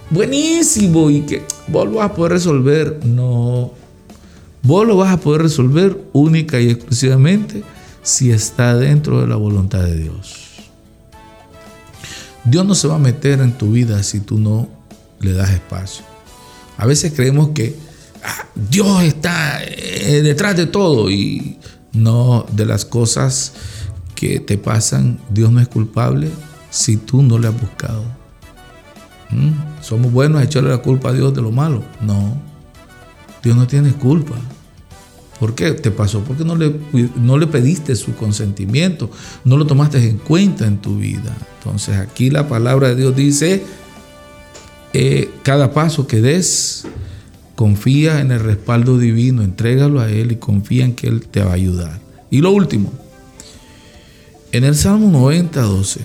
buenísimo 0.09 1.11
y 1.11 1.21
que 1.23 1.43
vos 1.69 1.87
lo 1.87 1.97
vas 1.97 2.11
a 2.11 2.15
poder 2.15 2.33
resolver. 2.33 3.01
No, 3.05 3.73
vos 4.63 4.87
lo 4.87 4.97
vas 4.97 5.13
a 5.13 5.21
poder 5.21 5.43
resolver 5.43 6.01
única 6.15 6.59
y 6.59 6.71
exclusivamente 6.71 7.63
si 8.03 8.31
está 8.31 8.77
dentro 8.77 9.21
de 9.21 9.27
la 9.27 9.37
voluntad 9.37 9.81
de 9.81 9.97
Dios. 9.97 10.47
Dios 12.45 12.65
no 12.65 12.75
se 12.75 12.89
va 12.89 12.97
a 12.97 12.99
meter 12.99 13.41
en 13.41 13.53
tu 13.53 13.73
vida 13.73 14.03
si 14.03 14.21
tú 14.21 14.39
no 14.39 14.69
le 15.21 15.33
das 15.33 15.51
espacio. 15.51 16.05
A 16.79 16.87
veces 16.87 17.13
creemos 17.15 17.51
que 17.51 17.77
ah, 18.25 18.47
Dios 18.55 19.03
está 19.03 19.63
eh, 19.63 20.23
detrás 20.23 20.57
de 20.57 20.67
todo 20.67 21.11
y 21.11 21.59
no 21.93 22.47
de 22.51 22.65
las 22.65 22.85
cosas 22.85 23.53
que 24.15 24.41
te 24.41 24.59
pasan, 24.59 25.19
Dios 25.31 25.51
no 25.51 25.61
es 25.61 25.69
culpable 25.69 26.31
si 26.71 26.97
tú 26.97 27.23
no 27.23 27.39
le 27.39 27.49
has 27.49 27.61
buscado. 27.61 28.05
¿Mm? 29.31 29.83
¿Somos 29.83 30.13
buenos 30.13 30.41
a 30.41 30.45
echarle 30.45 30.71
la 30.71 30.79
culpa 30.79 31.11
a 31.11 31.13
Dios 31.13 31.35
de 31.35 31.43
lo 31.43 31.51
malo? 31.51 31.83
No. 32.01 32.37
Dios 33.43 33.57
no 33.57 33.67
tiene 33.67 33.93
culpa. 33.93 34.35
¿Por 35.41 35.55
qué 35.55 35.73
te 35.73 35.91
pasó? 35.91 36.21
Porque 36.21 36.45
no 36.45 36.55
le, 36.55 36.75
no 37.17 37.39
le 37.39 37.47
pediste 37.47 37.97
su 37.97 38.15
consentimiento, 38.15 39.11
no 39.43 39.57
lo 39.57 39.67
tomaste 39.67 40.07
en 40.07 40.19
cuenta 40.19 40.67
en 40.67 40.77
tu 40.77 40.99
vida. 40.99 41.35
Entonces 41.59 41.97
aquí 41.97 42.29
la 42.29 42.47
palabra 42.47 42.89
de 42.89 42.97
Dios 42.97 43.17
dice, 43.17 43.65
eh, 44.93 45.31
cada 45.43 45.73
paso 45.73 46.07
que 46.07 46.21
des, 46.21 46.85
confía 47.57 48.21
en 48.21 48.33
el 48.33 48.41
respaldo 48.41 48.99
divino, 48.99 49.43
entrégalo 49.43 50.01
a 50.01 50.11
Él 50.11 50.33
y 50.33 50.37
confía 50.37 50.85
en 50.85 50.95
que 50.95 51.07
Él 51.07 51.27
te 51.27 51.43
va 51.43 51.53
a 51.53 51.55
ayudar. 51.55 52.01
Y 52.31 52.43
lo 52.43 52.51
último, 52.51 52.93
en 54.53 54.65
el 54.65 54.75
Salmo 54.75 55.11
90, 55.11 55.63
12, 55.63 56.01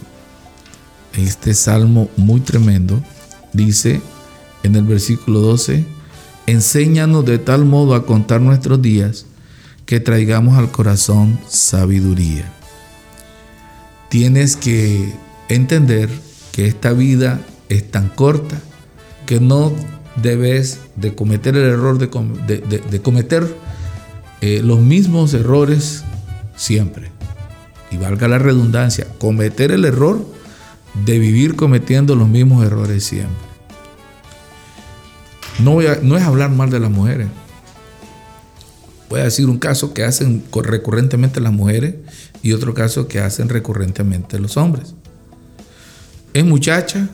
este 1.18 1.54
salmo 1.54 2.10
muy 2.16 2.40
tremendo, 2.40 3.02
dice 3.52 4.02
en 4.64 4.76
el 4.78 4.84
versículo 4.84 5.42
12, 5.42 5.86
Enséñanos 6.48 7.26
de 7.26 7.40
tal 7.40 7.66
modo 7.66 7.96
a 7.96 8.06
contar 8.06 8.40
nuestros 8.40 8.82
días 8.82 9.26
que 9.86 10.00
traigamos 10.00 10.58
al 10.58 10.72
corazón 10.72 11.40
sabiduría. 11.48 12.52
Tienes 14.10 14.56
que 14.56 15.14
entender 15.50 16.10
que 16.52 16.68
esta 16.68 16.94
vida 16.94 17.40
es 17.70 17.90
tan 17.90 18.10
corta 18.10 18.62
que 19.26 19.40
no 19.40 19.74
debes 20.22 20.80
de 20.96 21.16
cometer 21.16 21.56
el 21.56 21.64
error 21.64 21.98
de, 21.98 23.02
cometer 23.02 23.56
eh, 24.42 24.62
los 24.64 24.80
mismos 24.80 25.34
errores 25.34 26.04
siempre. 26.56 27.10
Y 27.92 27.98
valga 27.98 28.28
la 28.28 28.38
redundancia, 28.38 29.08
cometer 29.18 29.72
el 29.72 29.86
error 29.86 30.26
de 31.06 31.20
vivir 31.20 31.56
cometiendo 31.56 32.16
los 32.16 32.28
mismos 32.28 32.66
errores 32.66 33.04
siempre. 33.04 33.55
No, 35.60 35.82
es 35.82 36.24
hablar 36.24 36.52
mal 36.52 36.70
de 36.70 36.80
las 36.80 36.92
mujeres. 36.92 37.28
Voy 39.10 39.22
a 39.22 39.26
decir 39.26 39.48
un 39.48 39.60
caso 39.60 39.94
que 39.94 40.04
hacen 40.04 40.44
recurrentemente 40.52 41.40
las 41.40 41.54
mujeres 41.54 41.96
y 42.42 42.54
otro 42.54 42.74
caso 42.74 43.08
que 43.08 43.20
hacen 43.20 43.50
recurrentemente 43.50 44.40
los 44.40 44.58
hombres. 44.58 44.96
Es 46.34 46.44
muchacha, 46.44 47.08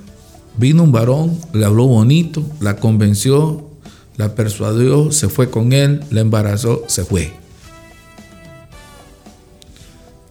vino 0.57 0.83
un 0.83 0.91
varón, 0.91 1.37
le 1.53 1.65
habló 1.65 1.85
bonito, 1.85 2.43
la 2.59 2.77
convenció, 2.77 3.69
la 4.17 4.33
persuadió, 4.35 5.11
se 5.11 5.29
fue 5.29 5.51
con 5.51 5.73
él, 5.73 6.03
la 6.09 6.21
embarazó, 6.21 6.83
se 6.87 7.05
fue. 7.05 7.33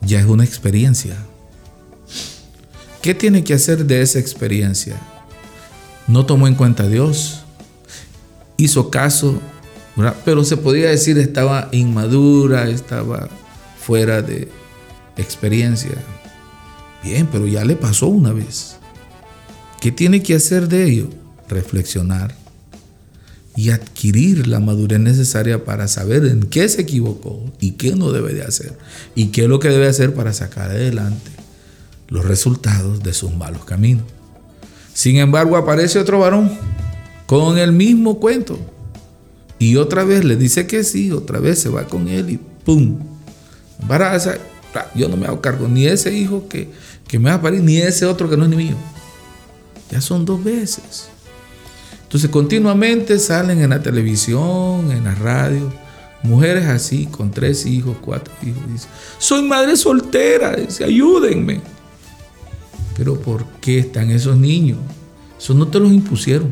Ya 0.00 0.18
es 0.18 0.26
una 0.26 0.44
experiencia. 0.44 1.16
¿Qué 3.02 3.14
tiene 3.14 3.44
que 3.44 3.54
hacer 3.54 3.86
de 3.86 4.02
esa 4.02 4.18
experiencia? 4.18 5.00
No 6.06 6.26
tomó 6.26 6.48
en 6.48 6.54
cuenta 6.54 6.84
a 6.84 6.88
Dios, 6.88 7.44
hizo 8.64 8.90
caso, 8.90 9.40
pero 10.24 10.44
se 10.44 10.56
podría 10.56 10.90
decir 10.90 11.18
estaba 11.18 11.68
inmadura, 11.72 12.68
estaba 12.68 13.28
fuera 13.80 14.22
de 14.22 14.48
experiencia. 15.16 15.92
Bien, 17.02 17.28
pero 17.30 17.46
ya 17.46 17.64
le 17.64 17.76
pasó 17.76 18.06
una 18.06 18.32
vez. 18.32 18.76
¿Qué 19.80 19.90
tiene 19.90 20.22
que 20.22 20.34
hacer 20.34 20.68
de 20.68 20.84
ello? 20.84 21.08
Reflexionar 21.48 22.34
y 23.56 23.70
adquirir 23.70 24.46
la 24.46 24.60
madurez 24.60 25.00
necesaria 25.00 25.64
para 25.64 25.88
saber 25.88 26.24
en 26.26 26.42
qué 26.44 26.68
se 26.68 26.82
equivocó 26.82 27.44
y 27.60 27.72
qué 27.72 27.96
no 27.96 28.12
debe 28.12 28.32
de 28.32 28.42
hacer 28.42 28.78
y 29.14 29.26
qué 29.28 29.42
es 29.42 29.48
lo 29.48 29.58
que 29.58 29.68
debe 29.68 29.88
hacer 29.88 30.14
para 30.14 30.32
sacar 30.32 30.70
adelante 30.70 31.30
los 32.08 32.24
resultados 32.24 33.02
de 33.02 33.12
sus 33.12 33.34
malos 33.34 33.64
caminos. 33.64 34.04
Sin 34.94 35.16
embargo, 35.16 35.56
aparece 35.56 35.98
otro 35.98 36.18
varón 36.18 36.50
con 37.30 37.58
el 37.58 37.70
mismo 37.70 38.18
cuento. 38.18 38.58
Y 39.60 39.76
otra 39.76 40.02
vez 40.02 40.24
le 40.24 40.34
dice 40.34 40.66
que 40.66 40.82
sí, 40.82 41.12
otra 41.12 41.38
vez 41.38 41.60
se 41.60 41.68
va 41.68 41.84
con 41.84 42.08
él 42.08 42.28
y 42.28 42.38
¡pum! 42.38 42.98
Embaraza. 43.80 44.34
Yo 44.96 45.08
no 45.08 45.16
me 45.16 45.26
hago 45.26 45.40
cargo 45.40 45.68
ni 45.68 45.86
ese 45.86 46.12
hijo 46.12 46.48
que, 46.48 46.72
que 47.06 47.20
me 47.20 47.30
va 47.30 47.36
a 47.36 47.40
parir, 47.40 47.60
ni 47.60 47.76
ese 47.76 48.04
otro 48.04 48.28
que 48.28 48.36
no 48.36 48.46
es 48.46 48.50
ni 48.50 48.56
mío. 48.56 48.74
Ya 49.92 50.00
son 50.00 50.24
dos 50.24 50.42
veces. 50.42 51.08
Entonces 52.02 52.28
continuamente 52.30 53.16
salen 53.20 53.60
en 53.60 53.70
la 53.70 53.80
televisión, 53.80 54.90
en 54.90 55.04
la 55.04 55.14
radio, 55.14 55.72
mujeres 56.24 56.66
así, 56.66 57.06
con 57.06 57.30
tres 57.30 57.64
hijos, 57.64 57.96
cuatro 58.00 58.34
hijos. 58.42 58.60
Dicen, 58.72 58.90
soy 59.18 59.42
madre 59.42 59.76
soltera, 59.76 60.56
dice, 60.56 60.82
ayúdenme. 60.82 61.60
Pero 62.96 63.20
¿por 63.20 63.44
qué 63.60 63.78
están 63.78 64.10
esos 64.10 64.36
niños? 64.36 64.78
Eso 65.38 65.54
no 65.54 65.68
te 65.68 65.78
los 65.78 65.92
impusieron. 65.92 66.50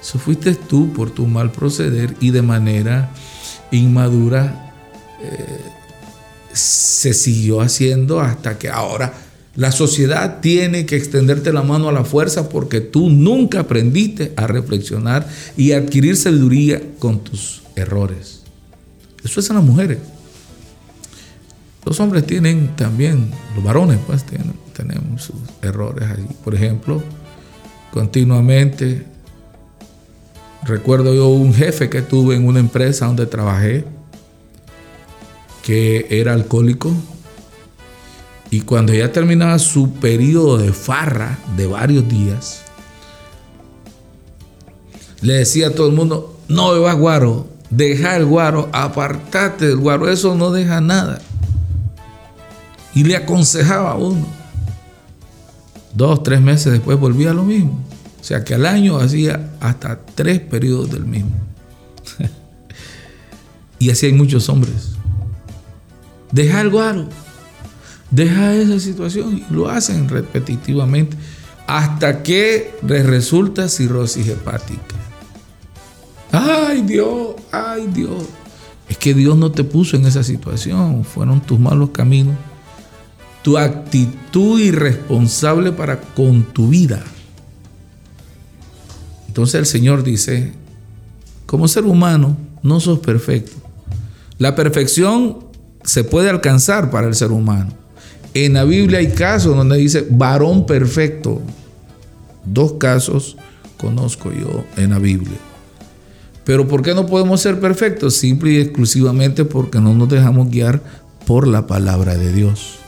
Eso 0.00 0.18
fuiste 0.18 0.54
tú 0.54 0.92
por 0.92 1.10
tu 1.10 1.26
mal 1.26 1.50
proceder 1.50 2.14
y 2.20 2.30
de 2.30 2.42
manera 2.42 3.10
inmadura 3.70 4.72
eh, 5.20 5.60
se 6.52 7.14
siguió 7.14 7.60
haciendo 7.60 8.20
hasta 8.20 8.58
que 8.58 8.68
ahora 8.68 9.12
la 9.58 9.72
sociedad 9.72 10.38
tiene 10.40 10.86
que 10.86 10.96
extenderte 10.96 11.52
la 11.52 11.64
mano 11.64 11.88
a 11.88 11.92
la 11.92 12.04
fuerza 12.04 12.48
porque 12.48 12.80
tú 12.80 13.10
nunca 13.10 13.60
aprendiste 13.60 14.32
a 14.36 14.46
reflexionar 14.46 15.28
y 15.56 15.72
adquirir 15.72 16.16
sabiduría 16.16 16.80
con 17.00 17.24
tus 17.24 17.62
errores. 17.74 18.42
Eso 19.24 19.40
es 19.40 19.50
en 19.50 19.56
las 19.56 19.64
mujeres. 19.64 19.98
Los 21.84 21.98
hombres 21.98 22.24
tienen 22.24 22.76
también, 22.76 23.32
los 23.56 23.64
varones 23.64 23.98
pues 24.06 24.24
tienen, 24.24 24.54
tenemos 24.74 25.22
sus 25.22 25.36
errores 25.60 26.08
ahí. 26.08 26.26
Por 26.44 26.54
ejemplo, 26.54 27.02
continuamente 27.92 29.06
Recuerdo 30.64 31.14
yo 31.14 31.28
un 31.28 31.54
jefe 31.54 31.88
que 31.88 32.02
tuve 32.02 32.36
en 32.36 32.46
una 32.46 32.60
empresa 32.60 33.06
donde 33.06 33.26
trabajé, 33.26 33.84
que 35.62 36.06
era 36.10 36.32
alcohólico, 36.32 36.92
y 38.50 38.62
cuando 38.62 38.94
ya 38.94 39.12
terminaba 39.12 39.58
su 39.58 39.92
periodo 39.92 40.58
de 40.58 40.72
farra 40.72 41.38
de 41.56 41.66
varios 41.66 42.08
días, 42.08 42.62
le 45.20 45.34
decía 45.34 45.68
a 45.68 45.74
todo 45.74 45.88
el 45.88 45.94
mundo, 45.94 46.38
no 46.48 46.72
bebas 46.72 46.96
guaro, 46.96 47.46
deja 47.70 48.16
el 48.16 48.24
guaro, 48.24 48.68
apartate 48.72 49.66
del 49.66 49.76
guaro, 49.76 50.08
eso 50.08 50.34
no 50.34 50.50
deja 50.50 50.80
nada. 50.80 51.20
Y 52.94 53.04
le 53.04 53.16
aconsejaba 53.16 53.92
a 53.92 53.96
uno. 53.96 54.26
Dos, 55.94 56.22
tres 56.22 56.40
meses 56.40 56.72
después 56.72 56.98
volvía 56.98 57.30
a 57.30 57.34
lo 57.34 57.44
mismo. 57.44 57.87
O 58.20 58.24
sea 58.24 58.44
que 58.44 58.54
al 58.54 58.66
año 58.66 58.98
hacía 58.98 59.50
hasta 59.60 60.00
tres 60.14 60.40
periodos 60.40 60.90
del 60.90 61.04
mismo. 61.04 61.30
y 63.78 63.90
así 63.90 64.06
hay 64.06 64.12
muchos 64.12 64.48
hombres. 64.48 64.90
Deja 66.32 66.60
el 66.60 66.70
guaro. 66.70 67.08
Deja 68.10 68.54
esa 68.54 68.80
situación 68.80 69.38
y 69.38 69.52
lo 69.52 69.68
hacen 69.68 70.08
repetitivamente 70.08 71.16
hasta 71.66 72.22
que 72.22 72.74
resulta 72.82 73.68
cirrosis 73.68 74.26
hepática. 74.26 74.96
Ay 76.32 76.82
Dios, 76.82 77.36
ay 77.52 77.88
Dios. 77.92 78.24
Es 78.88 78.96
que 78.96 79.12
Dios 79.12 79.36
no 79.36 79.52
te 79.52 79.64
puso 79.64 79.96
en 79.96 80.06
esa 80.06 80.24
situación, 80.24 81.04
fueron 81.04 81.42
tus 81.42 81.58
malos 81.60 81.90
caminos, 81.90 82.36
tu 83.42 83.58
actitud 83.58 84.58
irresponsable 84.58 85.72
para 85.72 86.00
con 86.00 86.42
tu 86.42 86.68
vida. 86.68 87.04
Entonces 89.38 89.60
el 89.60 89.66
Señor 89.66 90.02
dice, 90.02 90.50
como 91.46 91.68
ser 91.68 91.84
humano 91.84 92.36
no 92.64 92.80
sos 92.80 92.98
perfecto. 92.98 93.52
La 94.36 94.56
perfección 94.56 95.44
se 95.84 96.02
puede 96.02 96.28
alcanzar 96.28 96.90
para 96.90 97.06
el 97.06 97.14
ser 97.14 97.30
humano. 97.30 97.70
En 98.34 98.54
la 98.54 98.64
Biblia 98.64 98.98
hay 98.98 99.12
casos 99.12 99.54
donde 99.54 99.76
dice 99.76 100.04
varón 100.10 100.66
perfecto. 100.66 101.40
Dos 102.44 102.72
casos 102.80 103.36
conozco 103.76 104.32
yo 104.32 104.64
en 104.76 104.90
la 104.90 104.98
Biblia. 104.98 105.38
Pero 106.44 106.66
¿por 106.66 106.82
qué 106.82 106.92
no 106.92 107.06
podemos 107.06 107.40
ser 107.40 107.60
perfectos? 107.60 108.14
Simple 108.14 108.50
y 108.50 108.56
exclusivamente 108.56 109.44
porque 109.44 109.80
no 109.80 109.94
nos 109.94 110.08
dejamos 110.08 110.50
guiar 110.50 110.82
por 111.28 111.46
la 111.46 111.68
palabra 111.68 112.16
de 112.16 112.32
Dios. 112.32 112.80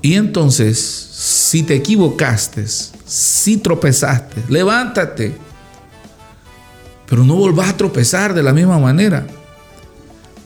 Y 0.00 0.14
entonces, 0.14 0.78
si 0.78 1.62
te 1.62 1.74
equivocaste, 1.74 2.64
si 3.04 3.56
tropezaste, 3.56 4.44
levántate. 4.48 5.34
Pero 7.08 7.24
no 7.24 7.34
volvás 7.34 7.70
a 7.70 7.76
tropezar 7.76 8.34
de 8.34 8.42
la 8.42 8.52
misma 8.52 8.78
manera. 8.78 9.26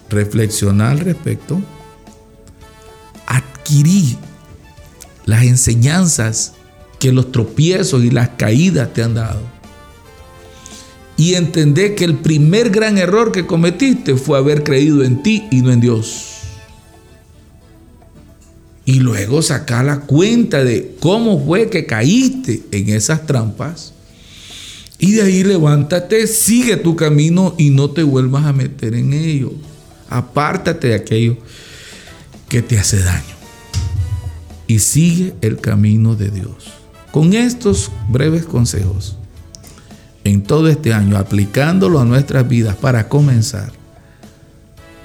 reflexionar 0.09 0.91
al 0.91 1.01
respecto, 1.01 1.59
adquirir 3.27 4.19
las 5.25 5.45
enseñanzas 5.45 6.53
que 6.99 7.13
los 7.13 7.33
tropiezos 7.33 8.05
y 8.05 8.11
las 8.11 8.29
caídas 8.31 8.93
te 8.93 9.03
han 9.03 9.15
dado. 9.15 9.41
Y 11.17 11.35
entender 11.35 11.95
que 11.95 12.05
el 12.05 12.19
primer 12.19 12.69
gran 12.69 12.99
error 12.99 13.33
que 13.33 13.47
cometiste 13.47 14.17
fue 14.17 14.39
haber 14.39 14.65
creído 14.65 15.03
en 15.03 15.23
ti 15.23 15.49
y 15.51 15.63
no 15.63 15.73
en 15.73 15.81
Dios. 15.81 16.32
Y 18.85 19.01
luego 19.01 19.43
sacar 19.43 19.85
la 19.85 20.01
cuenta 20.01 20.65
de 20.65 20.97
cómo 21.01 21.45
fue 21.45 21.71
que 21.71 21.87
caíste 21.87 22.63
en 22.73 22.89
esas 22.89 23.27
trampas. 23.27 23.93
Y 24.99 25.13
de 25.13 25.23
ahí 25.23 25.45
levántate, 25.45 26.27
sigue 26.27 26.77
tu 26.77 26.97
camino 26.97 27.55
y 27.59 27.71
no 27.71 27.91
te 27.91 28.03
vuelvas 28.03 28.45
a 28.45 28.53
meter 28.53 28.95
en 28.95 29.13
ello. 29.13 29.53
Apártate 30.09 30.89
de 30.89 30.95
aquello 30.95 31.37
que 32.49 32.63
te 32.63 32.79
hace 32.79 32.99
daño. 32.99 33.35
Y 34.67 34.79
sigue 34.79 35.35
el 35.41 35.59
camino 35.59 36.15
de 36.15 36.31
Dios. 36.31 36.73
Con 37.11 37.35
estos 37.35 37.91
breves 38.09 38.45
consejos, 38.45 39.17
en 40.25 40.43
todo 40.43 40.69
este 40.69 40.93
año, 40.93 41.19
aplicándolo 41.19 42.01
a 42.01 42.05
nuestras 42.05 42.49
vidas 42.49 42.77
para 42.77 43.09
comenzar, 43.09 43.73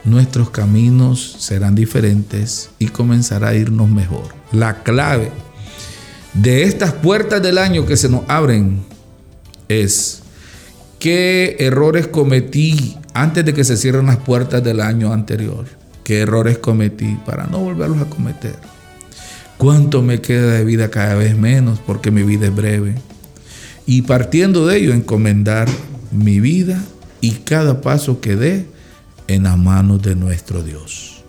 nuestros 0.07 0.49
caminos 0.49 1.35
serán 1.39 1.75
diferentes 1.75 2.69
y 2.79 2.87
comenzará 2.87 3.49
a 3.49 3.55
irnos 3.55 3.89
mejor. 3.89 4.33
La 4.51 4.83
clave 4.83 5.31
de 6.33 6.63
estas 6.63 6.93
puertas 6.93 7.41
del 7.41 7.57
año 7.57 7.85
que 7.85 7.97
se 7.97 8.07
nos 8.07 8.21
abren 8.29 8.79
es 9.67 10.21
qué 10.99 11.57
errores 11.59 12.07
cometí 12.07 12.97
antes 13.13 13.43
de 13.43 13.53
que 13.53 13.65
se 13.65 13.75
cierren 13.75 14.05
las 14.05 14.17
puertas 14.17 14.63
del 14.63 14.79
año 14.79 15.11
anterior. 15.11 15.65
¿Qué 16.03 16.21
errores 16.21 16.57
cometí 16.57 17.17
para 17.25 17.45
no 17.47 17.59
volverlos 17.59 18.01
a 18.01 18.09
cometer? 18.09 18.55
¿Cuánto 19.57 20.01
me 20.01 20.21
queda 20.21 20.53
de 20.53 20.63
vida 20.63 20.89
cada 20.89 21.15
vez 21.15 21.37
menos 21.37 21.79
porque 21.85 22.11
mi 22.11 22.23
vida 22.23 22.45
es 22.45 22.55
breve? 22.55 22.95
Y 23.85 24.03
partiendo 24.03 24.67
de 24.67 24.77
ello, 24.77 24.93
encomendar 24.93 25.67
mi 26.11 26.39
vida 26.39 26.81
y 27.19 27.31
cada 27.31 27.81
paso 27.81 28.21
que 28.21 28.37
dé 28.37 28.76
en 29.27 29.43
las 29.43 29.57
manos 29.57 30.01
de 30.01 30.15
nuestro 30.15 30.63
Dios. 30.63 31.23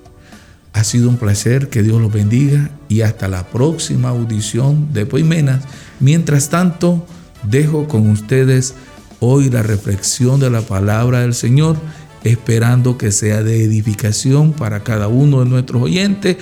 Ha 0.73 0.85
sido 0.85 1.09
un 1.09 1.17
placer, 1.17 1.69
que 1.69 1.83
Dios 1.83 2.01
los 2.01 2.13
bendiga 2.13 2.71
y 2.89 3.01
hasta 3.01 3.29
la 3.29 3.47
próxima 3.47 4.11
audición 4.11 4.93
de 4.93 5.07
Poimenas. 5.07 5.65
Mientras 5.99 6.51
tanto, 6.51 7.05
dejo 7.43 7.89
con 7.89 8.09
ustedes 8.11 8.75
hoy 9.21 9.51
la 9.51 9.63
reflexión 9.63 10.39
de 10.39 10.51
la 10.51 10.61
palabra 10.61 11.21
del 11.21 11.35
Señor, 11.35 11.77
esperando 12.23 12.99
que 12.99 13.11
sea 13.11 13.43
de 13.43 13.65
edificación 13.65 14.53
para 14.53 14.85
cada 14.85 15.09
uno 15.09 15.41
de 15.41 15.51
nuestros 15.51 15.83
oyentes 15.83 16.37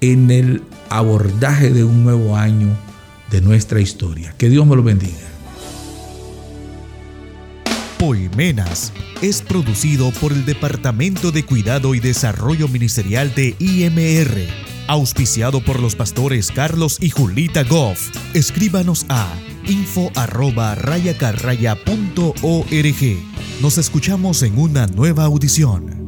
en 0.00 0.30
el 0.30 0.62
abordaje 0.90 1.70
de 1.70 1.84
un 1.84 2.04
nuevo 2.04 2.36
año 2.36 2.76
de 3.30 3.40
nuestra 3.40 3.80
historia. 3.80 4.34
Que 4.36 4.48
Dios 4.48 4.66
me 4.66 4.76
lo 4.76 4.82
bendiga. 4.82 5.37
Poimenas 7.98 8.92
es 9.22 9.42
producido 9.42 10.12
por 10.12 10.32
el 10.32 10.44
Departamento 10.44 11.32
de 11.32 11.44
Cuidado 11.44 11.96
y 11.96 12.00
Desarrollo 12.00 12.68
Ministerial 12.68 13.34
de 13.34 13.56
IMR, 13.58 14.46
auspiciado 14.86 15.60
por 15.60 15.80
los 15.80 15.96
pastores 15.96 16.52
Carlos 16.52 16.98
y 17.00 17.10
Julita 17.10 17.64
Goff. 17.64 18.10
Escríbanos 18.34 19.04
a 19.08 19.34
info 19.66 20.12
arroba 20.14 20.76
rayacarraya.org. 20.76 23.16
Nos 23.60 23.78
escuchamos 23.78 24.44
en 24.44 24.58
una 24.58 24.86
nueva 24.86 25.24
audición. 25.24 26.07